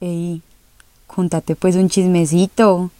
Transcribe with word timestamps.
Ey, 0.00 0.42
contate 1.08 1.56
pues 1.56 1.74
un 1.74 1.88
chismecito. 1.88 2.92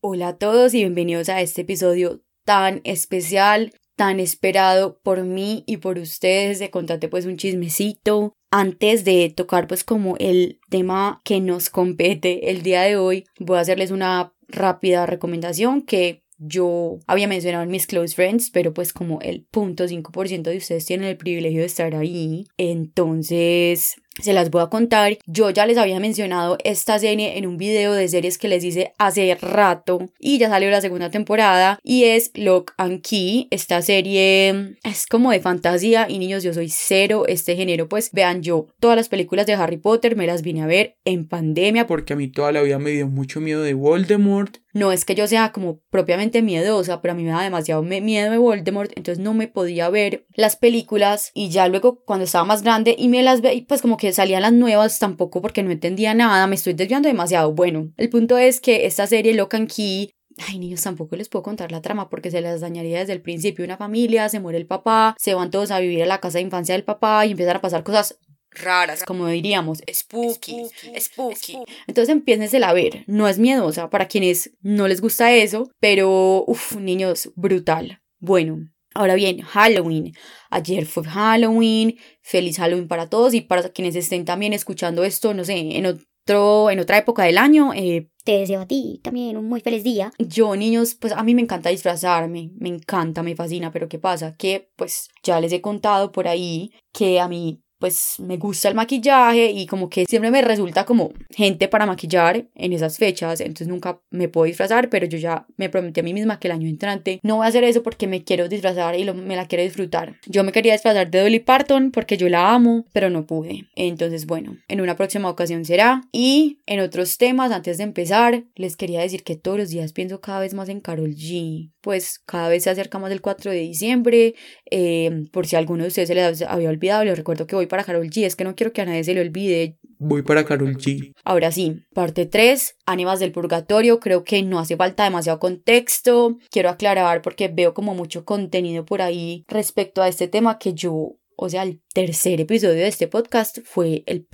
Hola 0.00 0.28
a 0.28 0.36
todos 0.36 0.72
y 0.74 0.78
bienvenidos 0.78 1.28
a 1.30 1.40
este 1.40 1.62
episodio 1.62 2.20
tan 2.44 2.80
especial, 2.84 3.72
tan 3.96 4.20
esperado 4.20 5.00
por 5.02 5.24
mí 5.24 5.64
y 5.66 5.78
por 5.78 5.98
ustedes 5.98 6.60
de 6.60 6.70
Contate 6.70 7.08
pues 7.08 7.26
un 7.26 7.38
chismecito. 7.38 8.34
Antes 8.52 9.04
de 9.04 9.34
tocar 9.36 9.66
pues 9.66 9.82
como 9.82 10.14
el 10.18 10.60
tema 10.70 11.20
que 11.24 11.40
nos 11.40 11.70
compete 11.70 12.52
el 12.52 12.62
día 12.62 12.82
de 12.82 12.96
hoy, 12.96 13.24
voy 13.40 13.58
a 13.58 13.62
hacerles 13.62 13.90
una 13.90 14.32
rápida 14.46 15.06
recomendación 15.06 15.82
que 15.82 16.22
yo 16.38 16.98
había 17.06 17.28
mencionado 17.28 17.64
en 17.64 17.70
mis 17.70 17.86
close 17.86 18.14
friends, 18.14 18.50
pero 18.50 18.72
pues 18.72 18.92
como 18.92 19.20
el 19.20 19.44
punto 19.50 19.86
5% 19.86 20.50
de 20.50 20.56
ustedes 20.56 20.86
tienen 20.86 21.08
el 21.08 21.16
privilegio 21.16 21.60
de 21.60 21.66
estar 21.66 21.94
ahí, 21.94 22.46
entonces 22.56 23.96
se 24.20 24.32
las 24.32 24.50
voy 24.50 24.62
a 24.62 24.66
contar. 24.66 25.18
Yo 25.26 25.50
ya 25.50 25.66
les 25.66 25.78
había 25.78 26.00
mencionado 26.00 26.58
esta 26.64 26.98
serie 26.98 27.38
en 27.38 27.46
un 27.46 27.56
video 27.56 27.92
de 27.92 28.08
series 28.08 28.38
que 28.38 28.48
les 28.48 28.64
hice 28.64 28.92
hace 28.98 29.34
rato 29.36 30.10
y 30.18 30.38
ya 30.38 30.48
salió 30.48 30.70
la 30.70 30.80
segunda 30.80 31.10
temporada 31.10 31.78
y 31.82 32.04
es 32.04 32.30
Lock 32.34 32.72
and 32.76 33.02
Key. 33.02 33.48
Esta 33.50 33.82
serie 33.82 34.76
es 34.82 35.06
como 35.06 35.30
de 35.30 35.40
fantasía 35.40 36.06
y 36.08 36.18
niños, 36.18 36.42
yo 36.42 36.54
soy 36.54 36.68
cero 36.68 37.24
este 37.26 37.56
género. 37.56 37.88
Pues 37.88 38.10
vean, 38.12 38.42
yo 38.42 38.66
todas 38.80 38.96
las 38.96 39.08
películas 39.08 39.46
de 39.46 39.54
Harry 39.54 39.78
Potter 39.78 40.16
me 40.16 40.26
las 40.26 40.42
vine 40.42 40.62
a 40.62 40.66
ver 40.66 40.96
en 41.04 41.26
pandemia 41.28 41.86
porque 41.86 42.12
a 42.12 42.16
mí 42.16 42.28
toda 42.28 42.52
la 42.52 42.62
vida 42.62 42.78
me 42.78 42.90
dio 42.90 43.06
mucho 43.06 43.40
miedo 43.40 43.62
de 43.62 43.74
Voldemort. 43.74 44.58
No 44.74 44.92
es 44.92 45.04
que 45.04 45.14
yo 45.14 45.26
sea 45.26 45.50
como 45.50 45.80
propiamente 45.90 46.42
miedosa, 46.42 47.00
pero 47.00 47.12
a 47.12 47.14
mí 47.16 47.24
me 47.24 47.30
da 47.30 47.42
demasiado 47.42 47.82
miedo 47.82 48.30
de 48.30 48.38
Voldemort, 48.38 48.92
entonces 48.96 49.22
no 49.22 49.34
me 49.34 49.48
podía 49.48 49.88
ver 49.88 50.26
las 50.34 50.56
películas 50.56 51.30
y 51.34 51.48
ya 51.48 51.68
luego 51.68 52.04
cuando 52.04 52.26
estaba 52.26 52.44
más 52.44 52.62
grande 52.62 52.94
y 52.96 53.08
me 53.08 53.22
las 53.22 53.40
ve, 53.40 53.64
pues 53.66 53.82
como 53.82 53.96
que 53.96 54.07
salían 54.12 54.42
las 54.42 54.52
nuevas 54.52 54.98
tampoco 54.98 55.40
porque 55.40 55.62
no 55.62 55.70
entendía 55.70 56.14
nada, 56.14 56.46
me 56.46 56.54
estoy 56.54 56.74
desviando 56.74 57.08
demasiado. 57.08 57.52
Bueno, 57.52 57.92
el 57.96 58.08
punto 58.08 58.38
es 58.38 58.60
que 58.60 58.86
esta 58.86 59.06
serie 59.06 59.34
Lock 59.34 59.54
and 59.54 59.72
Key 59.72 60.10
Ay, 60.46 60.58
niños, 60.58 60.82
tampoco 60.82 61.16
les 61.16 61.28
puedo 61.28 61.42
contar 61.42 61.72
la 61.72 61.82
trama 61.82 62.08
porque 62.08 62.30
se 62.30 62.40
les 62.40 62.60
dañaría 62.60 63.00
desde 63.00 63.12
el 63.12 63.20
principio. 63.20 63.64
Una 63.64 63.76
familia, 63.76 64.28
se 64.28 64.38
muere 64.38 64.58
el 64.58 64.66
papá, 64.66 65.16
se 65.18 65.34
van 65.34 65.50
todos 65.50 65.70
a 65.70 65.80
vivir 65.80 66.02
a 66.02 66.06
la 66.06 66.20
casa 66.20 66.38
de 66.38 66.44
infancia 66.44 66.74
del 66.74 66.84
papá 66.84 67.26
y 67.26 67.32
empiezan 67.32 67.56
a 67.56 67.60
pasar 67.60 67.82
cosas 67.82 68.18
raras, 68.50 69.04
como 69.04 69.26
diríamos, 69.26 69.82
spooky, 69.92 70.66
spooky. 70.98 71.58
Entonces 71.86 72.10
empiecen 72.10 72.64
a 72.64 72.72
ver, 72.72 73.04
no 73.06 73.28
es 73.28 73.38
miedosa 73.38 73.90
para 73.90 74.08
quienes 74.08 74.52
no 74.60 74.88
les 74.88 75.00
gusta 75.00 75.32
eso, 75.32 75.70
pero, 75.80 76.44
uff, 76.46 76.76
niños, 76.76 77.30
brutal. 77.34 78.00
Bueno, 78.20 78.68
Ahora 78.94 79.14
bien, 79.14 79.40
Halloween. 79.42 80.12
Ayer 80.50 80.86
fue 80.86 81.04
Halloween. 81.04 81.98
Feliz 82.22 82.58
Halloween 82.58 82.88
para 82.88 83.08
todos 83.08 83.34
y 83.34 83.40
para 83.40 83.68
quienes 83.70 83.96
estén 83.96 84.24
también 84.24 84.52
escuchando 84.52 85.04
esto, 85.04 85.34
no 85.34 85.44
sé, 85.44 85.56
en 85.56 85.86
otro, 85.86 86.70
en 86.70 86.80
otra 86.80 86.98
época 86.98 87.24
del 87.24 87.38
año. 87.38 87.72
Eh, 87.74 88.10
te 88.24 88.38
deseo 88.38 88.60
a 88.60 88.66
ti 88.66 89.00
también 89.02 89.36
un 89.36 89.48
muy 89.48 89.60
feliz 89.60 89.84
día. 89.84 90.12
Yo, 90.18 90.54
niños, 90.56 90.94
pues 90.94 91.12
a 91.12 91.22
mí 91.22 91.34
me 91.34 91.42
encanta 91.42 91.70
disfrazarme, 91.70 92.50
me 92.58 92.68
encanta, 92.68 93.22
me 93.22 93.34
fascina, 93.34 93.72
pero 93.72 93.88
¿qué 93.88 93.98
pasa? 93.98 94.34
Que 94.36 94.70
pues 94.76 95.08
ya 95.22 95.40
les 95.40 95.52
he 95.52 95.60
contado 95.60 96.12
por 96.12 96.28
ahí 96.28 96.72
que 96.92 97.20
a 97.20 97.28
mí 97.28 97.62
pues 97.78 98.16
me 98.18 98.36
gusta 98.36 98.68
el 98.68 98.74
maquillaje 98.74 99.50
y 99.50 99.66
como 99.66 99.88
que 99.88 100.04
siempre 100.06 100.30
me 100.30 100.42
resulta 100.42 100.84
como 100.84 101.12
gente 101.30 101.68
para 101.68 101.86
maquillar 101.86 102.46
en 102.54 102.72
esas 102.72 102.98
fechas, 102.98 103.40
entonces 103.40 103.68
nunca 103.68 104.00
me 104.10 104.28
puedo 104.28 104.46
disfrazar, 104.46 104.88
pero 104.90 105.06
yo 105.06 105.18
ya 105.18 105.46
me 105.56 105.68
prometí 105.68 106.00
a 106.00 106.02
mí 106.02 106.14
misma 106.14 106.38
que 106.38 106.48
el 106.48 106.52
año 106.52 106.68
entrante 106.68 107.20
no 107.22 107.36
voy 107.36 107.46
a 107.46 107.48
hacer 107.48 107.64
eso 107.64 107.82
porque 107.82 108.06
me 108.06 108.24
quiero 108.24 108.48
disfrazar 108.48 108.98
y 108.98 109.04
me 109.12 109.36
la 109.36 109.46
quiero 109.46 109.64
disfrutar. 109.64 110.16
Yo 110.26 110.44
me 110.44 110.52
quería 110.52 110.72
disfrazar 110.72 111.10
de 111.10 111.20
Dolly 111.20 111.40
Parton 111.40 111.90
porque 111.90 112.16
yo 112.16 112.28
la 112.28 112.52
amo, 112.52 112.86
pero 112.92 113.10
no 113.10 113.26
pude. 113.26 113.68
Entonces, 113.76 114.26
bueno, 114.26 114.56
en 114.68 114.80
una 114.80 114.96
próxima 114.96 115.28
ocasión 115.28 115.64
será. 115.64 116.02
Y 116.12 116.58
en 116.66 116.80
otros 116.80 117.18
temas, 117.18 117.52
antes 117.52 117.78
de 117.78 117.84
empezar, 117.84 118.44
les 118.54 118.76
quería 118.76 119.00
decir 119.00 119.22
que 119.22 119.36
todos 119.36 119.58
los 119.58 119.70
días 119.70 119.92
pienso 119.92 120.20
cada 120.20 120.40
vez 120.40 120.54
más 120.54 120.68
en 120.68 120.80
Carol 120.80 121.14
G. 121.14 121.70
Pues 121.80 122.20
cada 122.26 122.48
vez 122.48 122.64
se 122.64 122.70
acerca 122.70 122.98
más 122.98 123.12
el 123.12 123.20
4 123.20 123.50
de 123.50 123.60
diciembre. 123.60 124.34
Eh, 124.70 125.26
por 125.32 125.46
si 125.46 125.56
alguno 125.56 125.84
de 125.84 125.88
ustedes 125.88 126.08
se 126.08 126.14
les 126.14 126.42
había 126.42 126.68
olvidado, 126.68 127.04
les 127.04 127.16
recuerdo 127.16 127.46
que 127.46 127.56
voy 127.56 127.66
para 127.68 127.84
Carol 127.84 128.08
G. 128.08 128.24
Es 128.24 128.36
que 128.36 128.44
no 128.44 128.54
quiero 128.54 128.72
que 128.72 128.80
a 128.80 128.84
nadie 128.86 129.04
se 129.04 129.14
le 129.14 129.20
olvide. 129.20 129.78
Voy 129.98 130.22
para 130.22 130.44
Carol 130.44 130.76
G. 130.76 131.12
Ahora 131.24 131.52
sí, 131.52 131.82
parte 131.94 132.26
3, 132.26 132.76
Ánimas 132.86 133.20
del 133.20 133.32
Purgatorio. 133.32 134.00
Creo 134.00 134.24
que 134.24 134.42
no 134.42 134.58
hace 134.58 134.76
falta 134.76 135.04
demasiado 135.04 135.38
contexto. 135.38 136.38
Quiero 136.50 136.70
aclarar 136.70 137.22
porque 137.22 137.48
veo 137.48 137.74
como 137.74 137.94
mucho 137.94 138.24
contenido 138.24 138.84
por 138.84 139.02
ahí 139.02 139.44
respecto 139.48 140.02
a 140.02 140.08
este 140.08 140.28
tema 140.28 140.58
que 140.58 140.74
yo 140.74 141.17
o 141.40 141.48
sea, 141.48 141.62
el 141.62 141.80
tercer 141.94 142.40
episodio 142.40 142.74
de 142.74 142.88
este 142.88 143.06
podcast 143.06 143.58
fue 143.64 144.02
el 144.06 144.26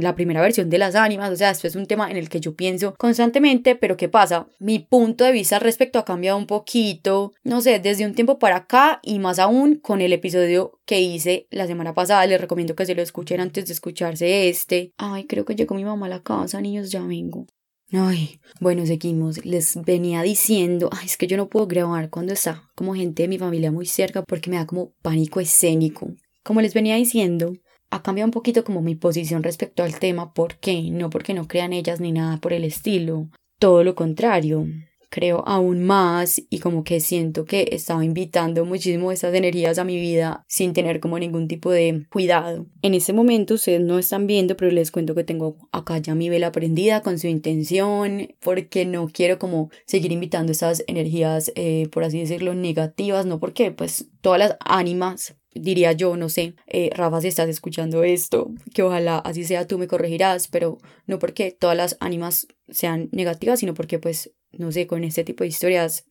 la 0.00 0.14
primera 0.14 0.40
versión 0.40 0.70
de 0.70 0.78
las 0.78 0.94
ánimas, 0.94 1.32
o 1.32 1.36
sea, 1.36 1.50
esto 1.50 1.66
es 1.66 1.74
un 1.74 1.86
tema 1.86 2.08
en 2.08 2.16
el 2.16 2.28
que 2.28 2.38
yo 2.38 2.54
pienso 2.54 2.94
constantemente, 2.94 3.74
pero 3.74 3.96
¿qué 3.96 4.08
pasa? 4.08 4.46
Mi 4.60 4.78
punto 4.78 5.24
de 5.24 5.32
vista 5.32 5.56
al 5.56 5.62
respecto 5.62 5.98
ha 5.98 6.04
cambiado 6.04 6.38
un 6.38 6.46
poquito, 6.46 7.32
no 7.42 7.60
sé, 7.60 7.80
desde 7.80 8.06
un 8.06 8.14
tiempo 8.14 8.38
para 8.38 8.56
acá 8.56 9.00
y 9.02 9.18
más 9.18 9.40
aún 9.40 9.74
con 9.74 10.00
el 10.00 10.12
episodio 10.12 10.78
que 10.86 11.00
hice 11.00 11.48
la 11.50 11.66
semana 11.66 11.94
pasada, 11.94 12.24
les 12.26 12.40
recomiendo 12.40 12.76
que 12.76 12.86
se 12.86 12.94
lo 12.94 13.02
escuchen 13.02 13.40
antes 13.40 13.66
de 13.66 13.72
escucharse 13.72 14.48
este. 14.48 14.92
Ay, 14.98 15.24
creo 15.26 15.44
que 15.44 15.56
llegó 15.56 15.74
mi 15.74 15.84
mamá 15.84 16.06
a 16.06 16.10
la 16.10 16.22
casa, 16.22 16.60
niños, 16.60 16.92
ya 16.92 17.02
vengo. 17.02 17.46
Ay, 17.94 18.40
bueno, 18.58 18.86
seguimos. 18.86 19.44
Les 19.44 19.76
venía 19.84 20.22
diciendo, 20.22 20.88
ay, 20.92 21.06
es 21.06 21.18
que 21.18 21.26
yo 21.26 21.36
no 21.36 21.50
puedo 21.50 21.66
grabar 21.66 22.08
cuando 22.08 22.32
está 22.32 22.70
como 22.74 22.94
gente 22.94 23.24
de 23.24 23.28
mi 23.28 23.38
familia 23.38 23.70
muy 23.70 23.84
cerca 23.84 24.22
porque 24.22 24.48
me 24.48 24.56
da 24.56 24.66
como 24.66 24.92
pánico 25.02 25.40
escénico. 25.40 26.14
Como 26.42 26.60
les 26.60 26.74
venía 26.74 26.96
diciendo, 26.96 27.52
ha 27.90 28.02
cambiado 28.02 28.26
un 28.26 28.32
poquito 28.32 28.64
como 28.64 28.82
mi 28.82 28.94
posición 28.94 29.42
respecto 29.42 29.82
al 29.82 29.98
tema. 29.98 30.32
¿Por 30.32 30.56
qué? 30.56 30.90
No 30.90 31.10
porque 31.10 31.34
no 31.34 31.46
crean 31.46 31.72
ellas 31.72 32.00
ni 32.00 32.10
nada 32.10 32.38
por 32.38 32.52
el 32.52 32.64
estilo. 32.64 33.28
Todo 33.58 33.84
lo 33.84 33.94
contrario. 33.94 34.66
Creo 35.12 35.46
aún 35.46 35.84
más 35.84 36.40
y 36.48 36.60
como 36.60 36.84
que 36.84 36.98
siento 36.98 37.44
que 37.44 37.68
estaba 37.72 38.02
invitando 38.02 38.64
muchísimo 38.64 39.12
esas 39.12 39.34
energías 39.34 39.76
a 39.78 39.84
mi 39.84 40.00
vida 40.00 40.42
sin 40.48 40.72
tener 40.72 41.00
como 41.00 41.18
ningún 41.18 41.48
tipo 41.48 41.70
de 41.70 42.06
cuidado. 42.08 42.64
En 42.80 42.94
este 42.94 43.12
momento 43.12 43.54
ustedes 43.54 43.82
no 43.82 43.98
están 43.98 44.26
viendo, 44.26 44.56
pero 44.56 44.70
les 44.70 44.90
cuento 44.90 45.14
que 45.14 45.22
tengo 45.22 45.58
acá 45.70 45.98
ya 45.98 46.14
mi 46.14 46.30
vela 46.30 46.50
prendida 46.50 47.02
con 47.02 47.18
su 47.18 47.26
intención 47.26 48.28
porque 48.40 48.86
no 48.86 49.06
quiero 49.06 49.38
como 49.38 49.68
seguir 49.84 50.12
invitando 50.12 50.50
esas 50.50 50.82
energías, 50.86 51.52
eh, 51.56 51.90
por 51.92 52.04
así 52.04 52.18
decirlo, 52.18 52.54
negativas, 52.54 53.26
no 53.26 53.38
porque 53.38 53.70
pues 53.70 54.06
todas 54.22 54.38
las 54.38 54.56
ánimas 54.60 55.36
diría 55.54 55.92
yo, 55.92 56.16
no 56.16 56.30
sé, 56.30 56.54
eh, 56.66 56.88
Rafa, 56.94 57.20
si 57.20 57.28
estás 57.28 57.50
escuchando 57.50 58.02
esto, 58.02 58.50
que 58.72 58.82
ojalá 58.82 59.18
así 59.18 59.44
sea, 59.44 59.66
tú 59.66 59.76
me 59.76 59.88
corregirás, 59.88 60.48
pero 60.48 60.78
no 61.06 61.18
porque 61.18 61.50
todas 61.52 61.76
las 61.76 61.98
ánimas 62.00 62.46
sean 62.70 63.10
negativas, 63.12 63.60
sino 63.60 63.74
porque 63.74 63.98
pues, 63.98 64.32
no 64.52 64.72
sé, 64.72 64.86
con 64.86 65.04
este 65.04 65.24
tipo 65.24 65.44
de 65.44 65.48
historias 65.48 66.04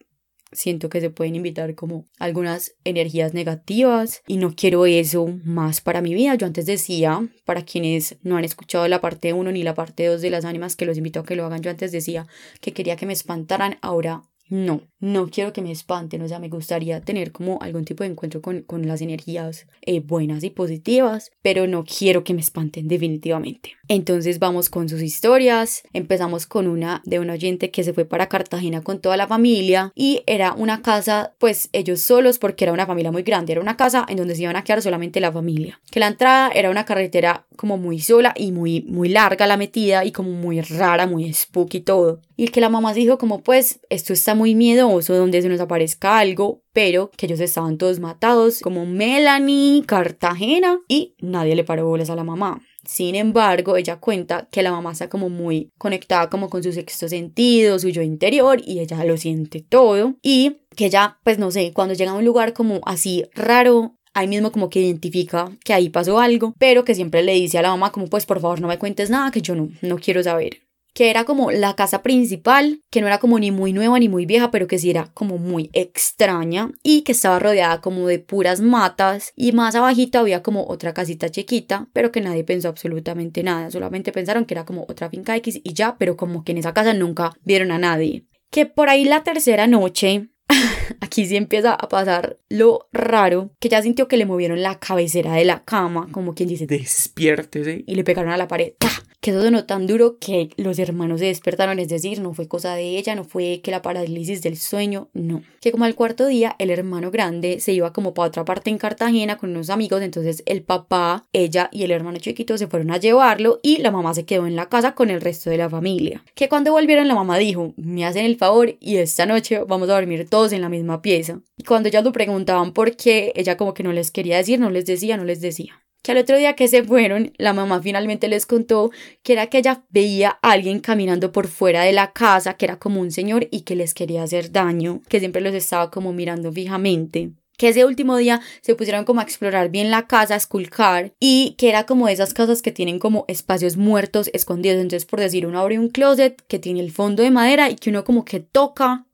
siento 0.51 0.89
que 0.89 1.01
se 1.01 1.09
pueden 1.09 1.35
invitar 1.35 1.75
como 1.75 2.05
algunas 2.19 2.75
energías 2.83 3.33
negativas 3.33 4.21
y 4.27 4.37
no 4.37 4.53
quiero 4.55 4.85
eso 4.85 5.27
más 5.43 5.81
para 5.81 6.01
mi 6.01 6.13
vida. 6.13 6.35
Yo 6.35 6.45
antes 6.45 6.65
decía, 6.65 7.27
para 7.45 7.63
quienes 7.63 8.17
no 8.21 8.37
han 8.37 8.43
escuchado 8.43 8.87
la 8.87 9.01
parte 9.01 9.33
1 9.33 9.51
ni 9.51 9.63
la 9.63 9.75
parte 9.75 10.05
2 10.05 10.21
de 10.21 10.29
las 10.29 10.45
ánimas 10.45 10.75
que 10.75 10.85
los 10.85 10.97
invito 10.97 11.21
a 11.21 11.23
que 11.23 11.35
lo 11.35 11.45
hagan, 11.45 11.61
yo 11.61 11.71
antes 11.71 11.91
decía 11.91 12.27
que 12.59 12.73
quería 12.73 12.95
que 12.95 13.05
me 13.05 13.13
espantaran, 13.13 13.77
ahora 13.81 14.23
no, 14.51 14.81
no 14.99 15.29
quiero 15.29 15.53
que 15.53 15.61
me 15.61 15.71
espanten, 15.71 16.21
o 16.21 16.27
sea, 16.27 16.37
me 16.37 16.49
gustaría 16.49 16.99
tener 16.99 17.31
como 17.31 17.57
algún 17.61 17.85
tipo 17.85 18.03
de 18.03 18.09
encuentro 18.09 18.41
con, 18.41 18.63
con 18.63 18.85
las 18.85 19.01
energías 19.01 19.65
eh, 19.81 20.01
buenas 20.01 20.43
y 20.43 20.49
positivas, 20.49 21.31
pero 21.41 21.67
no 21.67 21.85
quiero 21.85 22.25
que 22.25 22.33
me 22.33 22.41
espanten 22.41 22.89
definitivamente. 22.89 23.77
Entonces 23.87 24.39
vamos 24.39 24.69
con 24.69 24.89
sus 24.89 25.01
historias, 25.01 25.83
empezamos 25.93 26.47
con 26.47 26.67
una 26.67 27.01
de 27.05 27.19
un 27.19 27.29
oyente 27.29 27.71
que 27.71 27.85
se 27.85 27.93
fue 27.93 28.03
para 28.03 28.27
Cartagena 28.27 28.81
con 28.81 28.99
toda 28.99 29.15
la 29.15 29.25
familia 29.25 29.93
y 29.95 30.21
era 30.27 30.53
una 30.53 30.81
casa, 30.81 31.33
pues 31.39 31.69
ellos 31.71 32.01
solos 32.01 32.37
porque 32.37 32.65
era 32.65 32.73
una 32.73 32.85
familia 32.85 33.13
muy 33.13 33.23
grande, 33.23 33.53
era 33.53 33.61
una 33.61 33.77
casa 33.77 34.05
en 34.09 34.17
donde 34.17 34.35
se 34.35 34.43
iban 34.43 34.57
a 34.57 34.65
quedar 34.65 34.81
solamente 34.81 35.21
la 35.21 35.31
familia, 35.31 35.79
que 35.89 36.01
la 36.01 36.07
entrada 36.07 36.51
era 36.53 36.69
una 36.69 36.83
carretera 36.83 37.45
como 37.55 37.77
muy 37.77 38.01
sola 38.01 38.33
y 38.35 38.51
muy, 38.51 38.81
muy 38.81 39.07
larga 39.07 39.47
la 39.47 39.55
metida 39.55 40.03
y 40.03 40.11
como 40.11 40.31
muy 40.31 40.59
rara, 40.59 41.07
muy 41.07 41.31
spooky 41.31 41.79
todo. 41.79 42.19
Y 42.35 42.47
que 42.47 42.59
la 42.59 42.69
mamá 42.69 42.91
dijo 42.93 43.19
como 43.19 43.41
pues 43.41 43.79
esto 43.89 44.13
está 44.13 44.33
muy 44.33 44.40
miedoso 44.55 45.15
donde 45.15 45.41
se 45.41 45.49
nos 45.49 45.59
aparezca 45.59 46.17
algo, 46.17 46.63
pero 46.73 47.11
que 47.15 47.27
ellos 47.27 47.39
estaban 47.39 47.77
todos 47.77 47.99
matados 47.99 48.59
como 48.59 48.85
Melanie, 48.85 49.83
Cartagena 49.85 50.79
y 50.87 51.15
nadie 51.19 51.55
le 51.55 51.63
paró 51.63 51.87
bolas 51.87 52.09
a 52.09 52.15
la 52.15 52.23
mamá. 52.23 52.61
Sin 52.83 53.15
embargo, 53.15 53.77
ella 53.77 53.99
cuenta 53.99 54.47
que 54.51 54.63
la 54.63 54.71
mamá 54.71 54.91
está 54.91 55.07
como 55.07 55.29
muy 55.29 55.71
conectada 55.77 56.29
como 56.29 56.49
con 56.49 56.63
su 56.63 56.73
sexto 56.73 57.07
sentido, 57.07 57.77
su 57.77 57.89
yo 57.89 58.01
interior 58.01 58.59
y 58.65 58.79
ella 58.79 59.03
lo 59.05 59.17
siente 59.17 59.61
todo 59.61 60.15
y 60.23 60.57
que 60.75 60.85
ella 60.85 61.19
pues 61.23 61.37
no 61.37 61.51
sé, 61.51 61.73
cuando 61.73 61.93
llega 61.93 62.11
a 62.11 62.15
un 62.15 62.25
lugar 62.25 62.53
como 62.53 62.81
así 62.85 63.25
raro, 63.35 63.95
ahí 64.13 64.27
mismo 64.27 64.51
como 64.51 64.69
que 64.69 64.81
identifica 64.81 65.51
que 65.63 65.73
ahí 65.73 65.89
pasó 65.89 66.19
algo, 66.19 66.53
pero 66.57 66.83
que 66.83 66.95
siempre 66.95 67.21
le 67.23 67.33
dice 67.33 67.59
a 67.59 67.61
la 67.61 67.69
mamá 67.69 67.91
como 67.91 68.07
pues 68.07 68.25
por 68.25 68.39
favor 68.39 68.61
no 68.61 68.67
me 68.67 68.79
cuentes 68.79 69.09
nada 69.09 69.31
que 69.31 69.41
yo 69.41 69.55
no, 69.55 69.69
no 69.81 69.97
quiero 69.97 70.23
saber. 70.23 70.61
Que 70.93 71.09
era 71.09 71.23
como 71.23 71.51
la 71.51 71.75
casa 71.75 72.03
principal, 72.03 72.81
que 72.89 73.01
no 73.01 73.07
era 73.07 73.19
como 73.19 73.39
ni 73.39 73.51
muy 73.51 73.73
nueva 73.73 73.97
ni 73.99 74.09
muy 74.09 74.25
vieja, 74.25 74.51
pero 74.51 74.67
que 74.67 74.79
sí 74.79 74.89
era 74.89 75.09
como 75.13 75.37
muy 75.37 75.69
extraña 75.73 76.71
y 76.83 77.01
que 77.01 77.13
estaba 77.13 77.39
rodeada 77.39 77.81
como 77.81 78.07
de 78.07 78.19
puras 78.19 78.61
matas 78.61 79.31
y 79.35 79.51
más 79.51 79.75
abajito 79.75 80.19
había 80.19 80.43
como 80.43 80.67
otra 80.67 80.93
casita 80.93 81.29
chiquita, 81.29 81.87
pero 81.93 82.11
que 82.11 82.21
nadie 82.21 82.43
pensó 82.43 82.67
absolutamente 82.69 83.43
nada, 83.43 83.71
solamente 83.71 84.11
pensaron 84.11 84.45
que 84.45 84.53
era 84.53 84.65
como 84.65 84.85
otra 84.87 85.09
finca 85.09 85.35
X 85.37 85.61
y 85.63 85.73
ya, 85.73 85.97
pero 85.97 86.17
como 86.17 86.43
que 86.43 86.51
en 86.51 86.57
esa 86.57 86.73
casa 86.73 86.93
nunca 86.93 87.31
vieron 87.43 87.71
a 87.71 87.77
nadie. 87.77 88.25
Que 88.49 88.65
por 88.65 88.89
ahí 88.89 89.05
la 89.05 89.23
tercera 89.23 89.67
noche 89.67 90.27
aquí 90.99 91.25
sí 91.25 91.37
empieza 91.37 91.73
a 91.73 91.87
pasar 91.87 92.37
lo 92.49 92.89
raro, 92.91 93.51
que 93.59 93.69
ya 93.69 93.81
sintió 93.81 94.07
que 94.07 94.17
le 94.17 94.25
movieron 94.25 94.61
la 94.61 94.79
cabecera 94.79 95.33
de 95.33 95.45
la 95.45 95.63
cama, 95.63 96.09
como 96.11 96.33
quien 96.33 96.49
dice, 96.49 96.67
Despiértese. 96.67 97.83
y 97.87 97.95
le 97.95 98.03
pegaron 98.03 98.31
a 98.31 98.37
la 98.37 98.47
pared. 98.47 98.73
¡Ta! 98.77 98.89
Que 99.21 99.29
eso 99.29 99.43
sonó 99.43 99.65
tan 99.65 99.85
duro 99.85 100.17
que 100.19 100.49
los 100.57 100.79
hermanos 100.79 101.19
se 101.19 101.27
despertaron, 101.27 101.77
es 101.77 101.89
decir, 101.89 102.19
no 102.19 102.33
fue 102.33 102.47
cosa 102.47 102.73
de 102.73 102.97
ella, 102.97 103.13
no 103.13 103.23
fue 103.23 103.61
que 103.63 103.69
la 103.69 103.83
parálisis 103.83 104.41
del 104.41 104.57
sueño, 104.57 105.09
no. 105.13 105.43
Que 105.61 105.71
como 105.71 105.85
al 105.85 105.93
cuarto 105.93 106.25
día 106.25 106.55
el 106.57 106.71
hermano 106.71 107.11
grande 107.11 107.59
se 107.59 107.71
iba 107.71 107.93
como 107.93 108.15
para 108.15 108.29
otra 108.29 108.45
parte 108.45 108.71
en 108.71 108.79
Cartagena 108.79 109.37
con 109.37 109.51
unos 109.51 109.69
amigos, 109.69 110.01
entonces 110.01 110.41
el 110.47 110.63
papá, 110.63 111.23
ella 111.33 111.69
y 111.71 111.83
el 111.83 111.91
hermano 111.91 112.17
chiquito 112.17 112.57
se 112.57 112.65
fueron 112.65 112.89
a 112.89 112.97
llevarlo 112.97 113.59
y 113.61 113.77
la 113.77 113.91
mamá 113.91 114.15
se 114.15 114.25
quedó 114.25 114.47
en 114.47 114.55
la 114.55 114.69
casa 114.69 114.95
con 114.95 115.11
el 115.11 115.21
resto 115.21 115.51
de 115.51 115.57
la 115.57 115.69
familia. 115.69 116.23
Que 116.33 116.49
cuando 116.49 116.71
volvieron 116.71 117.07
la 117.07 117.13
mamá 117.13 117.37
dijo, 117.37 117.75
me 117.77 118.05
hacen 118.05 118.25
el 118.25 118.37
favor 118.37 118.75
y 118.79 118.95
esta 118.97 119.27
noche 119.27 119.63
vamos 119.67 119.87
a 119.89 119.93
dormir 119.93 120.27
todos 120.27 120.51
en 120.51 120.61
la 120.61 120.69
misma 120.69 121.03
pieza. 121.03 121.41
Y 121.57 121.63
cuando 121.63 121.89
ellas 121.89 122.03
lo 122.03 122.11
preguntaban 122.11 122.73
por 122.73 122.95
qué, 122.95 123.33
ella 123.35 123.55
como 123.55 123.75
que 123.75 123.83
no 123.83 123.93
les 123.93 124.09
quería 124.09 124.37
decir, 124.37 124.59
no 124.59 124.71
les 124.71 124.87
decía, 124.87 125.15
no 125.15 125.25
les 125.25 125.41
decía 125.41 125.79
que 126.01 126.11
al 126.11 126.17
otro 126.17 126.37
día 126.37 126.55
que 126.55 126.67
se 126.67 126.83
fueron, 126.83 127.33
la 127.37 127.53
mamá 127.53 127.81
finalmente 127.81 128.27
les 128.27 128.45
contó 128.45 128.91
que 129.23 129.33
era 129.33 129.47
que 129.47 129.59
ella 129.59 129.83
veía 129.89 130.39
a 130.41 130.51
alguien 130.51 130.79
caminando 130.79 131.31
por 131.31 131.47
fuera 131.47 131.83
de 131.83 131.91
la 131.91 132.11
casa, 132.11 132.55
que 132.55 132.65
era 132.65 132.79
como 132.79 133.01
un 133.01 133.11
señor 133.11 133.47
y 133.51 133.61
que 133.61 133.75
les 133.75 133.93
quería 133.93 134.23
hacer 134.23 134.51
daño, 134.51 135.01
que 135.07 135.19
siempre 135.19 135.41
los 135.41 135.53
estaba 135.53 135.91
como 135.91 136.13
mirando 136.13 136.51
fijamente. 136.51 137.31
Que 137.57 137.69
ese 137.69 137.85
último 137.85 138.17
día 138.17 138.41
se 138.61 138.73
pusieron 138.73 139.05
como 139.05 139.19
a 139.19 139.23
explorar 139.23 139.69
bien 139.69 139.91
la 139.91 140.07
casa, 140.07 140.33
a 140.33 140.37
esculcar 140.37 141.13
y 141.19 141.53
que 141.59 141.69
era 141.69 141.85
como 141.85 142.07
esas 142.07 142.33
casas 142.33 142.63
que 142.63 142.71
tienen 142.71 142.97
como 142.97 143.25
espacios 143.27 143.77
muertos 143.77 144.31
escondidos. 144.33 144.77
Entonces, 144.77 145.05
por 145.05 145.19
decir, 145.19 145.45
uno 145.45 145.59
abre 145.59 145.77
un 145.77 145.89
closet 145.89 146.41
que 146.47 146.57
tiene 146.57 146.79
el 146.79 146.91
fondo 146.91 147.21
de 147.21 147.29
madera 147.29 147.69
y 147.69 147.75
que 147.75 147.91
uno 147.91 148.03
como 148.03 148.25
que 148.25 148.39
toca. 148.39 149.05